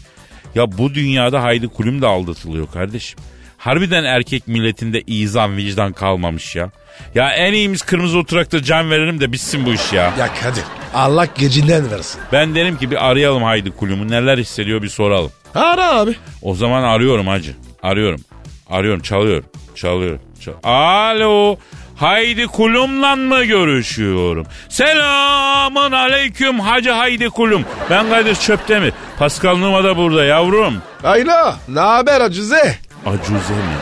Ya 0.56 0.78
bu 0.78 0.94
dünyada 0.94 1.44
Haydi 1.44 1.68
Kulüm 1.68 2.02
de 2.02 2.08
aldatılıyor 2.08 2.72
kardeşim. 2.72 3.20
Harbiden 3.58 4.04
erkek 4.04 4.48
milletinde 4.48 5.02
izan 5.02 5.58
vicdan 5.58 5.94
kalmamış 5.94 6.56
ya. 6.56 6.72
Ya 7.16 7.32
en 7.32 7.54
iyimiz 7.54 7.82
kırmızı 7.82 8.18
oturakta 8.18 8.64
can 8.64 8.92
verelim 8.92 9.20
de 9.22 9.32
bitsin 9.32 9.66
bu 9.66 9.74
iş 9.74 9.94
ya. 9.94 10.04
Ya 10.20 10.30
Kadir 10.42 10.64
Allah 10.94 11.28
gecinden 11.38 11.92
versin. 11.92 12.22
Ben 12.32 12.56
derim 12.56 12.78
ki 12.78 12.92
bir 12.92 13.10
arayalım 13.10 13.44
Haydi 13.44 13.72
Kulüm'ü 13.72 14.12
neler 14.12 14.38
hissediyor 14.38 14.82
bir 14.82 14.90
soralım. 14.90 15.32
Ara 15.56 15.90
abi. 15.92 16.16
O 16.42 16.56
zaman 16.56 16.84
arıyorum 16.84 17.28
hacı. 17.28 17.56
Arıyorum. 17.84 18.22
Arıyorum 18.70 19.02
çalıyor. 19.02 19.44
Çalıyor. 19.76 20.20
Çal 20.42 20.54
Alo. 20.64 21.58
Haydi 21.96 22.48
Kulum'la 22.48 23.16
mı 23.16 23.44
görüşüyorum? 23.44 24.48
Selamun 24.70 25.92
aleyküm 25.92 26.60
Hacı 26.60 26.92
Haydi 26.92 27.30
Kulum. 27.30 27.66
Ben 27.90 28.10
Kadir 28.10 28.36
Çöptemir. 28.36 28.94
Pascal 29.18 29.56
Numa 29.58 29.84
da 29.84 29.98
burada 29.98 30.24
yavrum. 30.26 30.74
Ayla 31.04 31.56
ne 31.68 31.80
haber 31.80 32.22
Acuze? 32.22 32.78
Acuze 33.06 33.54
mi? 33.54 33.78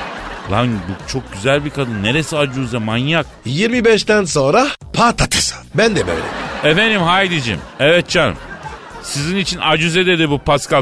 Lan 0.52 0.68
bu 0.68 1.12
çok 1.12 1.34
güzel 1.34 1.66
bir 1.66 1.70
kadın. 1.70 2.04
Neresi 2.04 2.38
Acuze 2.38 2.78
manyak? 2.78 3.26
25'ten 3.46 4.24
sonra 4.26 4.68
patates. 4.94 5.54
Ben 5.76 5.96
de 5.96 6.04
böyle. 6.08 6.72
Efendim 6.72 7.02
Haydi'cim. 7.02 7.60
Evet 7.80 8.10
canım. 8.10 8.36
Sizin 9.04 9.38
için 9.38 9.60
Acuze 9.60 10.06
dedi 10.06 10.30
bu 10.30 10.40
Pascal 10.40 10.82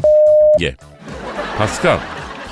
Ge. 0.60 0.76
Pascal. 1.58 1.98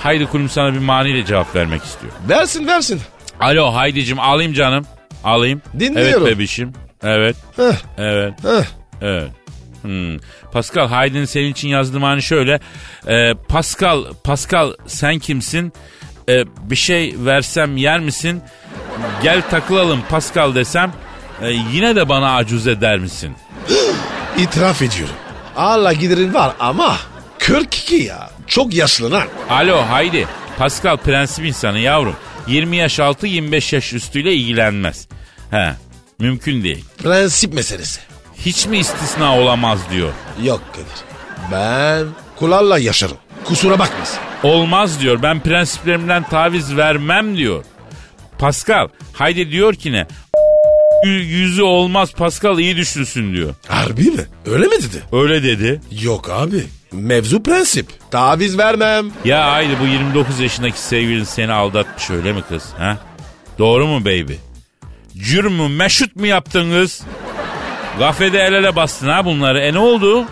Haydi 0.04 0.26
Kulum 0.26 0.50
sana 0.50 0.74
bir 0.74 0.80
maniyle 0.80 1.26
cevap 1.26 1.56
vermek 1.56 1.84
istiyor. 1.84 2.14
Versin 2.30 2.68
versin. 2.68 3.02
Alo 3.40 3.74
Haydi'cim 3.74 4.20
alayım 4.20 4.54
canım. 4.54 4.86
Alayım. 5.24 5.62
Dinliyorum. 5.80 6.24
Evet 6.28 6.36
bebişim. 6.36 6.74
Evet. 7.04 7.36
Heh, 7.56 7.74
Evet. 7.98 8.34
heh. 8.44 8.64
Evet. 9.02 9.30
Hmm. 9.82 10.18
Pascal 10.52 10.88
Haydi'nin 10.88 11.26
senin 11.26 11.52
için 11.52 11.68
yazdığım 11.68 12.04
hani 12.04 12.22
şöyle. 12.22 12.60
Ee, 13.08 13.34
Pascal, 13.50 14.04
Pascal 14.24 14.74
sen 14.88 15.20
kimsin? 15.20 15.74
Ee, 16.30 16.44
bir 16.70 16.76
şey 16.76 17.16
versem 17.18 17.78
yer 17.78 18.00
misin? 18.00 18.42
Gel 19.24 19.42
takılalım 19.50 20.00
Pascal 20.10 20.56
desem 20.56 20.94
e, 21.42 21.50
yine 21.52 21.96
de 21.96 22.10
bana 22.10 22.36
acuz 22.36 22.68
eder 22.68 23.00
misin? 23.00 23.36
İtiraf 24.38 24.82
ediyorum. 24.82 25.16
Allah 25.56 25.94
giderin 25.94 26.34
var 26.34 26.54
ama 26.60 26.96
42 27.48 27.96
ya. 27.96 28.30
Çok 28.48 28.74
yaşlı 28.74 29.12
lan. 29.12 29.28
Alo 29.50 29.82
Haydi. 29.90 30.28
Pascal 30.58 30.98
prensip 30.98 31.46
insanı 31.46 31.80
yavrum. 31.80 32.16
20 32.48 32.78
yaş 32.78 33.00
altı 33.00 33.28
25 33.28 33.74
yaş 33.74 33.94
üstüyle 33.94 34.34
ilgilenmez. 34.34 35.08
He. 35.52 35.74
Mümkün 36.20 36.64
değil. 36.64 36.86
Prensip 37.04 37.54
meselesi. 37.54 38.02
Hiç 38.36 38.66
mi 38.68 38.78
istisna 38.78 39.38
olamaz 39.40 39.80
diyor. 39.92 40.10
Yok 40.44 40.62
Kadir. 40.72 41.04
Ben 41.52 42.08
kuralla 42.36 42.78
yaşarım. 42.78 43.18
Kusura 43.46 43.80
bakmasın. 43.80 44.20
Olmaz 44.44 45.02
diyor. 45.02 45.22
Ben 45.24 45.40
prensiplerimden 45.40 46.24
taviz 46.24 46.78
vermem 46.78 47.38
diyor. 47.38 47.66
Pascal 48.40 48.88
haydi 49.14 49.52
diyor 49.52 49.74
ki 49.74 49.92
ne? 49.92 50.08
Yüzü 51.06 51.62
olmaz 51.62 52.12
Pascal 52.12 52.60
iyi 52.60 52.78
düşünsün 52.78 53.34
diyor. 53.34 53.56
Harbi 53.68 54.12
mi? 54.12 54.26
Öyle 54.46 54.66
mi 54.66 54.72
dedi? 54.78 55.04
Öyle 55.12 55.44
dedi. 55.44 55.82
Yok 56.02 56.30
abi. 56.30 56.64
Mevzu 56.94 57.44
prensip. 57.44 57.88
Taviz 58.12 58.58
vermem. 58.58 59.12
Ya 59.26 59.52
haydi 59.52 59.78
bu 59.82 59.86
29 59.88 60.40
yaşındaki 60.40 60.80
sevgilin 60.80 61.24
seni 61.24 61.52
aldatmış 61.54 62.10
öyle 62.10 62.34
mi 62.34 62.42
kız? 62.50 62.64
Ha? 62.78 62.98
Doğru 63.60 63.88
mu 63.88 64.02
baby? 64.02 64.34
Cürm 65.18 65.54
mü 65.54 65.68
meşhut 65.68 66.16
mu 66.16 66.26
yaptın 66.26 66.72
kız? 66.72 67.02
Gafede 68.00 68.40
el 68.40 68.54
ele 68.54 68.76
bastın 68.76 69.08
ha 69.08 69.26
bunları. 69.26 69.60
E 69.60 69.74
ne 69.74 69.80
oldu? 69.80 70.26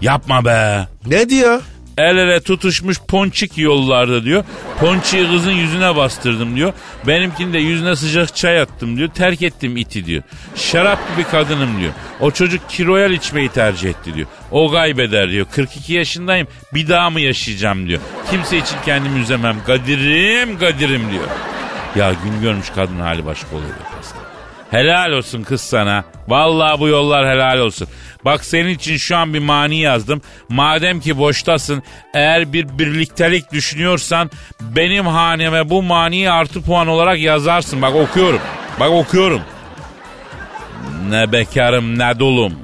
Yapma 0.00 0.44
be. 0.44 0.88
Ne 1.06 1.28
diyor? 1.28 1.62
El 2.02 2.16
ele 2.16 2.40
tutuşmuş 2.40 3.00
ponçik 3.08 3.58
yollarda 3.58 4.24
diyor. 4.24 4.44
Ponçiği 4.80 5.30
kızın 5.30 5.50
yüzüne 5.50 5.96
bastırdım 5.96 6.56
diyor. 6.56 6.72
Benimkini 7.06 7.52
de 7.52 7.58
yüzüne 7.58 7.96
sıcak 7.96 8.36
çay 8.36 8.60
attım 8.60 8.96
diyor. 8.96 9.08
Terk 9.08 9.42
ettim 9.42 9.76
iti 9.76 10.06
diyor. 10.06 10.22
Şarap 10.56 10.98
gibi 11.12 11.24
kadınım 11.24 11.80
diyor. 11.80 11.92
O 12.20 12.30
çocuk 12.30 12.68
kiroyal 12.68 13.10
içmeyi 13.10 13.48
tercih 13.48 13.90
etti 13.90 14.14
diyor. 14.14 14.26
O 14.50 14.70
kaybeder 14.70 15.30
diyor. 15.30 15.46
42 15.50 15.92
yaşındayım 15.92 16.48
bir 16.74 16.88
daha 16.88 17.10
mı 17.10 17.20
yaşayacağım 17.20 17.88
diyor. 17.88 18.00
Kimse 18.30 18.58
için 18.58 18.76
kendimi 18.84 19.20
üzemem. 19.20 19.56
Gadirim 19.66 20.58
gadirim 20.58 21.10
diyor. 21.12 21.28
Ya 21.96 22.14
gün 22.24 22.42
görmüş 22.42 22.70
kadın 22.74 23.00
hali 23.00 23.26
başka 23.26 23.56
oluyor. 23.56 23.74
Helal 24.72 25.12
olsun 25.12 25.42
kız 25.42 25.60
sana. 25.60 26.04
Vallahi 26.28 26.80
bu 26.80 26.88
yollar 26.88 27.28
helal 27.28 27.58
olsun. 27.58 27.88
Bak 28.24 28.44
senin 28.44 28.68
için 28.68 28.96
şu 28.96 29.16
an 29.16 29.34
bir 29.34 29.38
mani 29.38 29.80
yazdım. 29.80 30.22
Madem 30.48 31.00
ki 31.00 31.18
boştasın 31.18 31.82
eğer 32.14 32.52
bir 32.52 32.78
birliktelik 32.78 33.52
düşünüyorsan 33.52 34.30
benim 34.60 35.06
haneme 35.06 35.70
bu 35.70 35.82
maniyi 35.82 36.30
artı 36.30 36.62
puan 36.62 36.86
olarak 36.86 37.18
yazarsın. 37.18 37.82
Bak 37.82 37.94
okuyorum. 37.94 38.40
Bak 38.80 38.90
okuyorum. 38.90 39.42
Ne 41.08 41.32
bekarım 41.32 41.98
ne 41.98 42.18
dulum. 42.18 42.54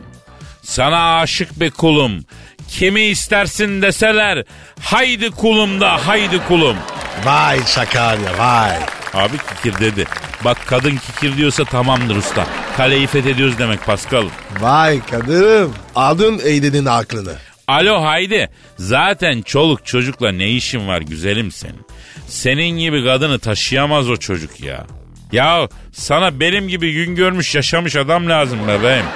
Sana 0.63 1.19
aşık 1.19 1.61
bir 1.61 1.71
kulum. 1.71 2.25
Kimi 2.69 3.01
istersin 3.01 3.83
deseler 3.83 4.45
haydi 4.83 5.31
kulum 5.31 5.81
da 5.81 6.07
haydi 6.07 6.39
kulum. 6.49 6.77
Vay 7.25 7.59
Sakarya 7.59 8.39
vay. 8.39 8.77
Abi 9.15 9.37
kikir 9.39 9.81
dedi. 9.81 10.05
Bak 10.45 10.59
kadın 10.67 10.97
kikir 10.97 11.37
diyorsa 11.37 11.65
tamamdır 11.65 12.17
usta. 12.17 12.47
Kaleyi 12.79 13.07
fethediyoruz 13.07 13.59
demek 13.59 13.87
Paskal'ım. 13.87 14.31
Vay 14.61 15.01
kadınım. 15.11 15.75
Aldın 15.95 16.41
eğdedin 16.45 16.85
aklını. 16.87 17.33
Alo 17.69 18.03
Haydi. 18.03 18.51
Zaten 18.77 19.43
çoluk 19.43 19.87
çocukla 19.87 20.33
ne 20.33 20.49
işin 20.49 20.89
var 20.89 21.01
güzelim 21.01 21.51
senin? 21.51 21.87
Senin 22.27 22.79
gibi 22.79 23.05
kadını 23.05 23.39
taşıyamaz 23.39 24.11
o 24.11 24.17
çocuk 24.17 24.61
ya. 24.61 24.87
Ya 25.33 25.69
sana 25.93 26.41
benim 26.41 26.69
gibi 26.69 26.93
gün 26.93 27.15
görmüş 27.15 27.55
yaşamış 27.55 27.97
adam 27.97 28.29
lazım 28.29 28.59
bebeğim. 28.69 29.07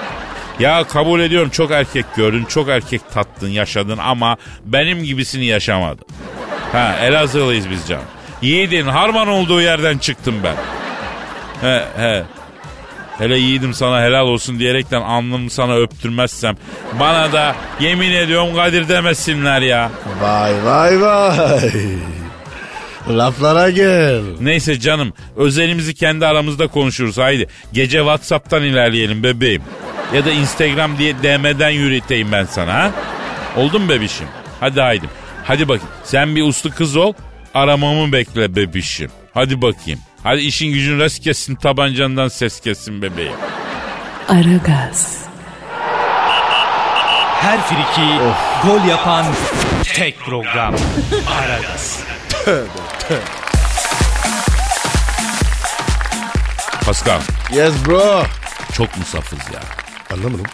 Ya 0.60 0.84
kabul 0.84 1.20
ediyorum 1.20 1.50
çok 1.50 1.70
erkek 1.70 2.14
gördün, 2.16 2.44
çok 2.44 2.68
erkek 2.68 3.10
tattın, 3.12 3.48
yaşadın 3.48 3.98
ama 3.98 4.36
benim 4.64 5.02
gibisini 5.02 5.44
yaşamadın. 5.44 6.06
Ha 6.72 6.96
Elazığlıyız 7.02 7.70
biz 7.70 7.88
can. 7.88 8.02
Yiğidin 8.42 8.86
harman 8.86 9.28
olduğu 9.28 9.60
yerden 9.60 9.98
çıktım 9.98 10.34
ben. 10.44 10.56
He 11.60 11.84
he. 11.96 12.24
Hele 13.22 13.38
yiğidim 13.38 13.74
sana 13.74 14.02
helal 14.02 14.26
olsun 14.26 14.58
diyerekten 14.58 15.00
alnımı 15.00 15.50
sana 15.50 15.76
öptürmezsem 15.76 16.56
bana 17.00 17.32
da 17.32 17.56
yemin 17.80 18.12
ediyorum 18.12 18.54
Kadir 18.54 18.88
demesinler 18.88 19.62
ya. 19.62 19.90
Vay 20.22 20.64
vay 20.64 21.00
vay. 21.00 21.60
Laflara 23.08 23.70
gel. 23.70 24.22
Neyse 24.40 24.80
canım 24.80 25.12
özelimizi 25.36 25.94
kendi 25.94 26.26
aramızda 26.26 26.66
konuşuruz 26.66 27.18
haydi. 27.18 27.46
Gece 27.72 27.98
Whatsapp'tan 27.98 28.62
ilerleyelim 28.62 29.22
bebeğim. 29.22 29.62
Ya 30.14 30.24
da 30.24 30.30
Instagram 30.30 30.98
diye 30.98 31.14
DM'den 31.14 31.70
yürüteyim 31.70 32.32
ben 32.32 32.44
sana 32.44 32.74
ha. 32.74 32.90
Oldu 33.56 33.80
mu 33.80 33.88
bebişim? 33.88 34.26
Hadi 34.60 34.80
haydi. 34.80 35.06
Hadi 35.44 35.68
bakayım. 35.68 35.88
Sen 36.04 36.36
bir 36.36 36.42
uslu 36.42 36.70
kız 36.70 36.96
ol. 36.96 37.12
Aramamı 37.54 38.12
bekle 38.12 38.56
bebişim. 38.56 39.10
Hadi 39.34 39.62
bakayım. 39.62 40.00
Hadi 40.22 40.40
işin 40.40 40.72
gücün 40.72 40.98
rast 41.00 41.20
kessin 41.22 41.54
tabancandan 41.54 42.28
ses 42.28 42.60
kessin 42.60 43.02
bebeğim. 43.02 43.32
Aragaz, 44.28 45.18
Her 47.40 47.60
friki 47.60 48.08
gol 48.66 48.84
yapan 48.88 49.26
tek 49.94 50.18
program. 50.18 50.74
Aragaz. 51.42 52.00
Pascal 56.86 57.20
Yes 57.56 57.74
bro. 57.86 58.22
çok 58.76 58.98
musafız 58.98 59.38
ya. 59.38 59.60
Anlamadım. 60.12 60.46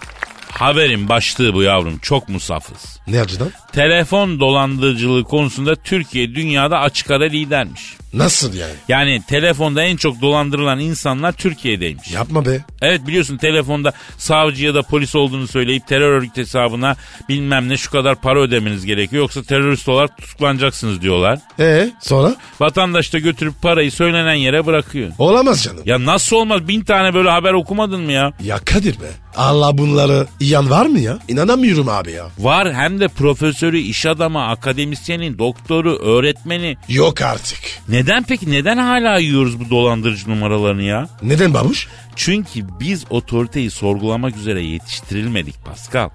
Haberin 0.51 1.09
başlığı 1.09 1.55
bu 1.55 1.63
yavrum 1.63 1.99
çok 1.99 2.29
musafız. 2.29 2.99
Ne 3.07 3.21
açıdan? 3.21 3.51
Telefon 3.73 4.41
dolandırıcılığı 4.41 5.25
konusunda 5.25 5.77
Türkiye 5.77 6.35
dünyada 6.35 6.79
açık 6.81 7.11
ara 7.11 7.25
lidermiş. 7.25 7.83
Nasıl 8.13 8.55
yani? 8.55 8.73
Yani 8.89 9.23
telefonda 9.29 9.83
en 9.83 9.97
çok 9.97 10.21
dolandırılan 10.21 10.81
insanlar 10.81 11.33
Türkiye'deymiş. 11.33 12.13
Yapma 12.13 12.47
be. 12.47 12.65
Evet 12.83 13.07
biliyorsun 13.07 13.37
telefonda 13.37 13.93
savcı 14.19 14.65
ya 14.65 14.75
da 14.75 14.83
polis 14.83 15.15
olduğunu 15.15 15.49
söyleyip 15.49 15.87
terör 15.87 16.13
örgütü 16.13 16.41
hesabına 16.41 16.97
bilmem 17.29 17.69
ne 17.69 17.77
şu 17.77 17.91
kadar 17.91 18.21
para 18.21 18.41
ödemeniz 18.41 18.85
gerekiyor. 18.87 19.23
Yoksa 19.23 19.43
terörist 19.43 19.89
olarak 19.89 20.19
tutuklanacaksınız 20.19 21.03
diyorlar. 21.03 21.39
Ee 21.61 21.91
sonra? 22.01 22.37
Vatandaş 22.61 23.13
da 23.13 23.19
götürüp 23.19 23.63
parayı 23.63 23.93
söylenen 23.93 24.35
yere 24.35 24.67
bırakıyor. 24.67 25.11
Olamaz 25.19 25.63
canım. 25.63 25.83
Ya, 25.85 26.05
nasıl 26.05 26.37
olmaz 26.37 26.69
bin 26.69 26.81
tane 26.81 27.15
böyle 27.15 27.31
haber 27.31 27.53
okumadın 27.53 28.01
mı 28.01 28.13
ya? 28.13 28.33
ya 28.43 28.59
Kadir 28.59 29.01
be. 29.01 29.11
Allah 29.37 29.79
bunları 29.79 30.27
yiyen 30.41 30.71
var 30.71 30.87
mı 30.87 30.99
ya? 30.99 31.19
İnanamıyorum 31.29 31.89
abi 31.89 32.11
ya. 32.13 32.27
Var 32.39 32.75
hem 32.75 33.01
de 33.01 33.09
profesörü, 33.09 33.79
iş 33.79 34.07
adamı, 34.07 34.47
akademisyenin, 34.47 35.39
doktoru, 35.39 35.99
öğretmeni. 35.99 36.77
Yok 36.89 37.23
artık. 37.23 37.59
Neden 37.99 38.23
peki 38.23 38.51
neden 38.51 38.77
hala 38.77 39.19
yiyoruz 39.19 39.61
bu 39.61 39.71
dolandırıcı 39.71 40.31
numaralarını 40.31 40.83
ya? 40.83 41.09
Neden 41.23 41.55
babuş? 41.55 41.89
Çünkü 42.17 42.65
biz 42.81 43.05
otoriteyi 43.11 43.71
sorgulamak 43.71 44.37
üzere 44.37 44.63
yetiştirilmedik 44.63 45.65
Pascal. 45.65 46.09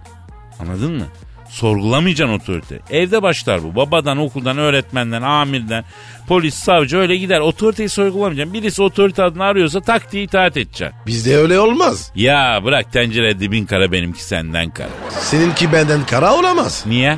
Anladın 0.60 0.94
mı? 0.94 1.06
Sorgulamayacaksın 1.50 2.34
otorite. 2.36 2.80
Evde 2.90 3.22
başlar 3.22 3.64
bu. 3.64 3.76
Babadan, 3.76 4.18
okuldan, 4.18 4.58
öğretmenden, 4.58 5.22
amirden, 5.22 5.84
polis, 6.28 6.56
savcı 6.56 6.98
öyle 6.98 7.16
gider. 7.18 7.40
Otoriteyi 7.40 7.90
sorgulamayacaksın. 7.90 8.54
Birisi 8.54 8.82
otorite 8.82 9.24
adını 9.24 9.44
arıyorsa 9.44 9.82
tak 9.82 10.12
diye 10.12 10.24
itaat 10.24 10.58
edeceksin. 10.58 10.98
Bizde 11.08 11.38
öyle 11.38 11.60
olmaz. 11.60 12.12
Ya 12.16 12.62
bırak 12.64 12.94
tencere 12.94 13.40
dibin 13.40 13.66
kara 13.66 13.92
benimki 13.92 14.24
senden 14.24 14.70
kara. 14.70 14.90
Seninki 15.10 15.74
benden 15.74 16.06
kara 16.06 16.34
olamaz. 16.36 16.84
Niye? 16.88 17.18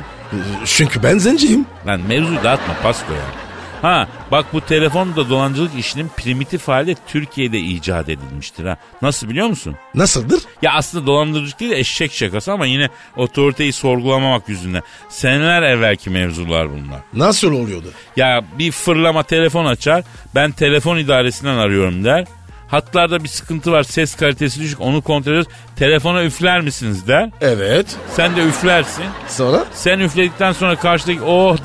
Çünkü 0.64 1.02
ben 1.02 1.18
zenciyim. 1.18 1.66
Lan 1.86 2.00
mevzuyu 2.08 2.38
dağıtma 2.44 2.74
Pasko 2.82 3.12
ya. 3.12 3.45
Ha 3.86 4.08
bak 4.30 4.46
bu 4.52 4.60
telefonda 4.60 5.30
dolandırıcılık 5.30 5.78
işinin 5.78 6.10
primitif 6.16 6.68
hali 6.68 6.96
Türkiye'de 7.06 7.58
icat 7.58 8.08
edilmiştir 8.08 8.64
ha. 8.64 8.76
Nasıl 9.02 9.28
biliyor 9.28 9.46
musun? 9.46 9.76
Nasıldır? 9.94 10.42
Ya 10.62 10.72
aslında 10.72 11.06
dolandırıcılık 11.06 11.60
değil 11.60 11.70
de 11.70 11.78
eşek 11.78 12.12
şakası 12.12 12.52
ama 12.52 12.66
yine 12.66 12.88
otoriteyi 13.16 13.72
sorgulamamak 13.72 14.48
yüzünden. 14.48 14.82
Seneler 15.08 15.62
evvelki 15.62 16.10
mevzular 16.10 16.70
bunlar. 16.70 17.00
Nasıl 17.14 17.52
oluyordu? 17.52 17.86
Ya 18.16 18.44
bir 18.58 18.72
fırlama 18.72 19.22
telefon 19.22 19.64
açar 19.64 20.04
ben 20.34 20.52
telefon 20.52 20.96
idaresinden 20.96 21.56
arıyorum 21.56 22.04
der. 22.04 22.24
Hatlarda 22.68 23.24
bir 23.24 23.28
sıkıntı 23.28 23.72
var 23.72 23.82
ses 23.82 24.14
kalitesi 24.14 24.60
düşük 24.60 24.80
onu 24.80 25.02
kontrol 25.02 25.32
ediyoruz. 25.32 25.52
Telefona 25.76 26.24
üfler 26.24 26.60
misiniz 26.60 27.08
der. 27.08 27.30
Evet. 27.40 27.96
Sen 28.16 28.36
de 28.36 28.44
üflersin. 28.44 29.04
Sonra? 29.28 29.64
Sen 29.72 29.98
üfledikten 29.98 30.52
sonra 30.52 30.76
karşıdaki 30.76 31.20
oh 31.22 31.56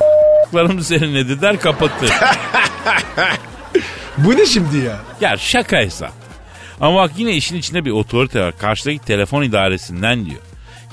larım 0.56 0.82
serinledi 0.82 1.42
der 1.42 1.60
kapatır. 1.60 2.10
Bu 4.18 4.36
ne 4.36 4.46
şimdi 4.46 4.78
ya? 4.78 5.00
ya 5.22 5.38
şaka 5.38 5.78
hesap. 5.78 6.14
Ama 6.82 6.96
bak 6.96 7.12
yine 7.18 7.32
işin 7.32 7.56
içinde 7.56 7.86
bir 7.86 7.92
otorite 7.92 8.42
var. 8.42 8.58
Karşıdaki 8.58 9.00
telefon 9.00 9.44
idaresinden 9.44 10.26
diyor. 10.26 10.42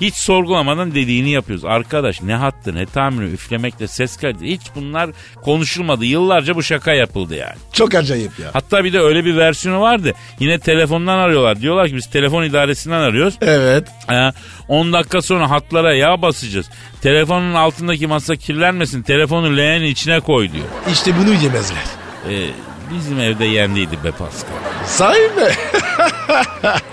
Hiç 0.01 0.15
sorgulamadan 0.15 0.95
dediğini 0.95 1.31
yapıyoruz. 1.31 1.65
Arkadaş 1.65 2.23
ne 2.23 2.35
hattı 2.35 2.75
ne 2.75 2.87
tamiri 2.87 3.33
üflemekle 3.33 3.89
ses 3.89 4.17
kalitesi 4.17 4.47
hiç 4.47 4.63
bunlar 4.75 5.11
konuşulmadı. 5.43 6.05
Yıllarca 6.05 6.55
bu 6.55 6.63
şaka 6.63 6.93
yapıldı 6.93 7.35
yani. 7.35 7.57
Çok 7.73 7.95
acayip 7.95 8.39
ya. 8.39 8.51
Hatta 8.53 8.85
bir 8.85 8.93
de 8.93 9.01
öyle 9.01 9.25
bir 9.25 9.37
versiyonu 9.37 9.81
vardı. 9.81 10.13
Yine 10.41 10.59
telefondan 10.59 11.19
arıyorlar. 11.19 11.61
Diyorlar 11.61 11.89
ki 11.89 11.97
biz 11.97 12.11
telefon 12.11 12.43
idaresinden 12.43 13.01
arıyoruz. 13.01 13.35
Evet. 13.41 13.89
Ha, 14.07 14.33
10 14.69 14.93
dakika 14.93 15.23
sonra 15.23 15.51
hatlara 15.51 15.95
yağ 15.95 16.23
basacağız. 16.23 16.71
Telefonun 17.01 17.55
altındaki 17.55 18.07
masa 18.07 18.37
kirlenmesin. 18.37 19.03
Telefonu 19.03 19.57
leğenin 19.57 19.87
içine 19.87 20.21
koy 20.21 20.53
diyor. 20.53 20.65
İşte 20.93 21.13
bunu 21.19 21.35
yemezler. 21.35 21.85
Ee, 22.31 22.51
bizim 22.95 23.21
evde 23.21 23.45
yendiydi 23.45 24.05
be 24.05 24.11
Pascal. 24.11 24.53
Sahi 24.87 25.19
mi? 25.21 25.53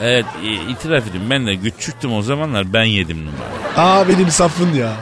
Evet 0.01 0.25
itiraf 0.69 1.07
edeyim 1.07 1.29
ben 1.29 1.47
de 1.47 1.57
küçüktüm 1.57 2.13
o 2.13 2.21
zamanlar 2.21 2.73
ben 2.73 2.83
yedim 2.83 3.25
numara. 3.25 3.87
Aa 3.89 4.07
benim 4.07 4.31
safın 4.31 4.73
ya. 4.73 4.93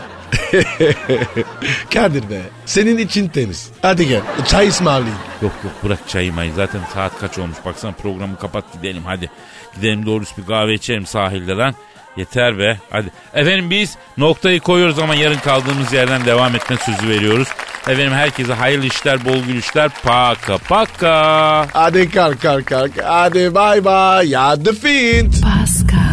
Kadir 1.93 2.29
be. 2.29 2.41
Senin 2.65 2.97
için 2.97 3.27
temiz. 3.27 3.71
Hadi 3.81 4.07
gel. 4.07 4.21
Çay 4.47 4.67
ısmarlayayım. 4.67 5.17
Yok 5.41 5.51
yok 5.63 5.73
bırak 5.83 5.99
çayı 6.07 6.33
mayı 6.33 6.53
zaten 6.53 6.81
saat 6.93 7.19
kaç 7.19 7.37
olmuş 7.37 7.57
baksana 7.65 7.91
programı 7.91 8.37
kapat 8.39 8.73
gidelim 8.73 9.03
hadi. 9.05 9.29
Gidelim 9.75 10.05
doğru 10.05 10.23
bir 10.37 10.45
kahve 10.45 10.73
içelim 10.73 11.05
sahilde 11.05 11.51
lan. 11.53 11.75
Yeter 12.17 12.59
be 12.59 12.79
hadi. 12.89 13.07
Efendim 13.33 13.69
biz 13.69 13.97
noktayı 14.17 14.59
koyuyoruz 14.59 14.99
ama 14.99 15.15
yarın 15.15 15.39
kaldığımız 15.39 15.93
yerden 15.93 16.25
devam 16.25 16.55
etme 16.55 16.77
sözü 16.77 17.09
veriyoruz. 17.09 17.47
Efendim 17.87 18.13
herkese 18.13 18.53
hayırlı 18.53 18.85
işler 18.85 19.25
bol 19.25 19.43
gülüşler 19.43 19.91
paka 20.03 20.57
paka. 20.57 21.67
Hadi 21.73 22.09
kalk 22.09 22.41
kalk 22.41 22.65
kalk. 22.67 22.91
Hadi 23.03 23.55
bay 23.55 23.85
bay. 23.85 24.29
Ya 24.29 24.63
the 24.63 24.73
fiend. 24.73 25.33
Pascal, 25.43 26.12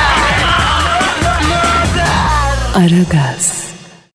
Aragaz. 2.73 3.70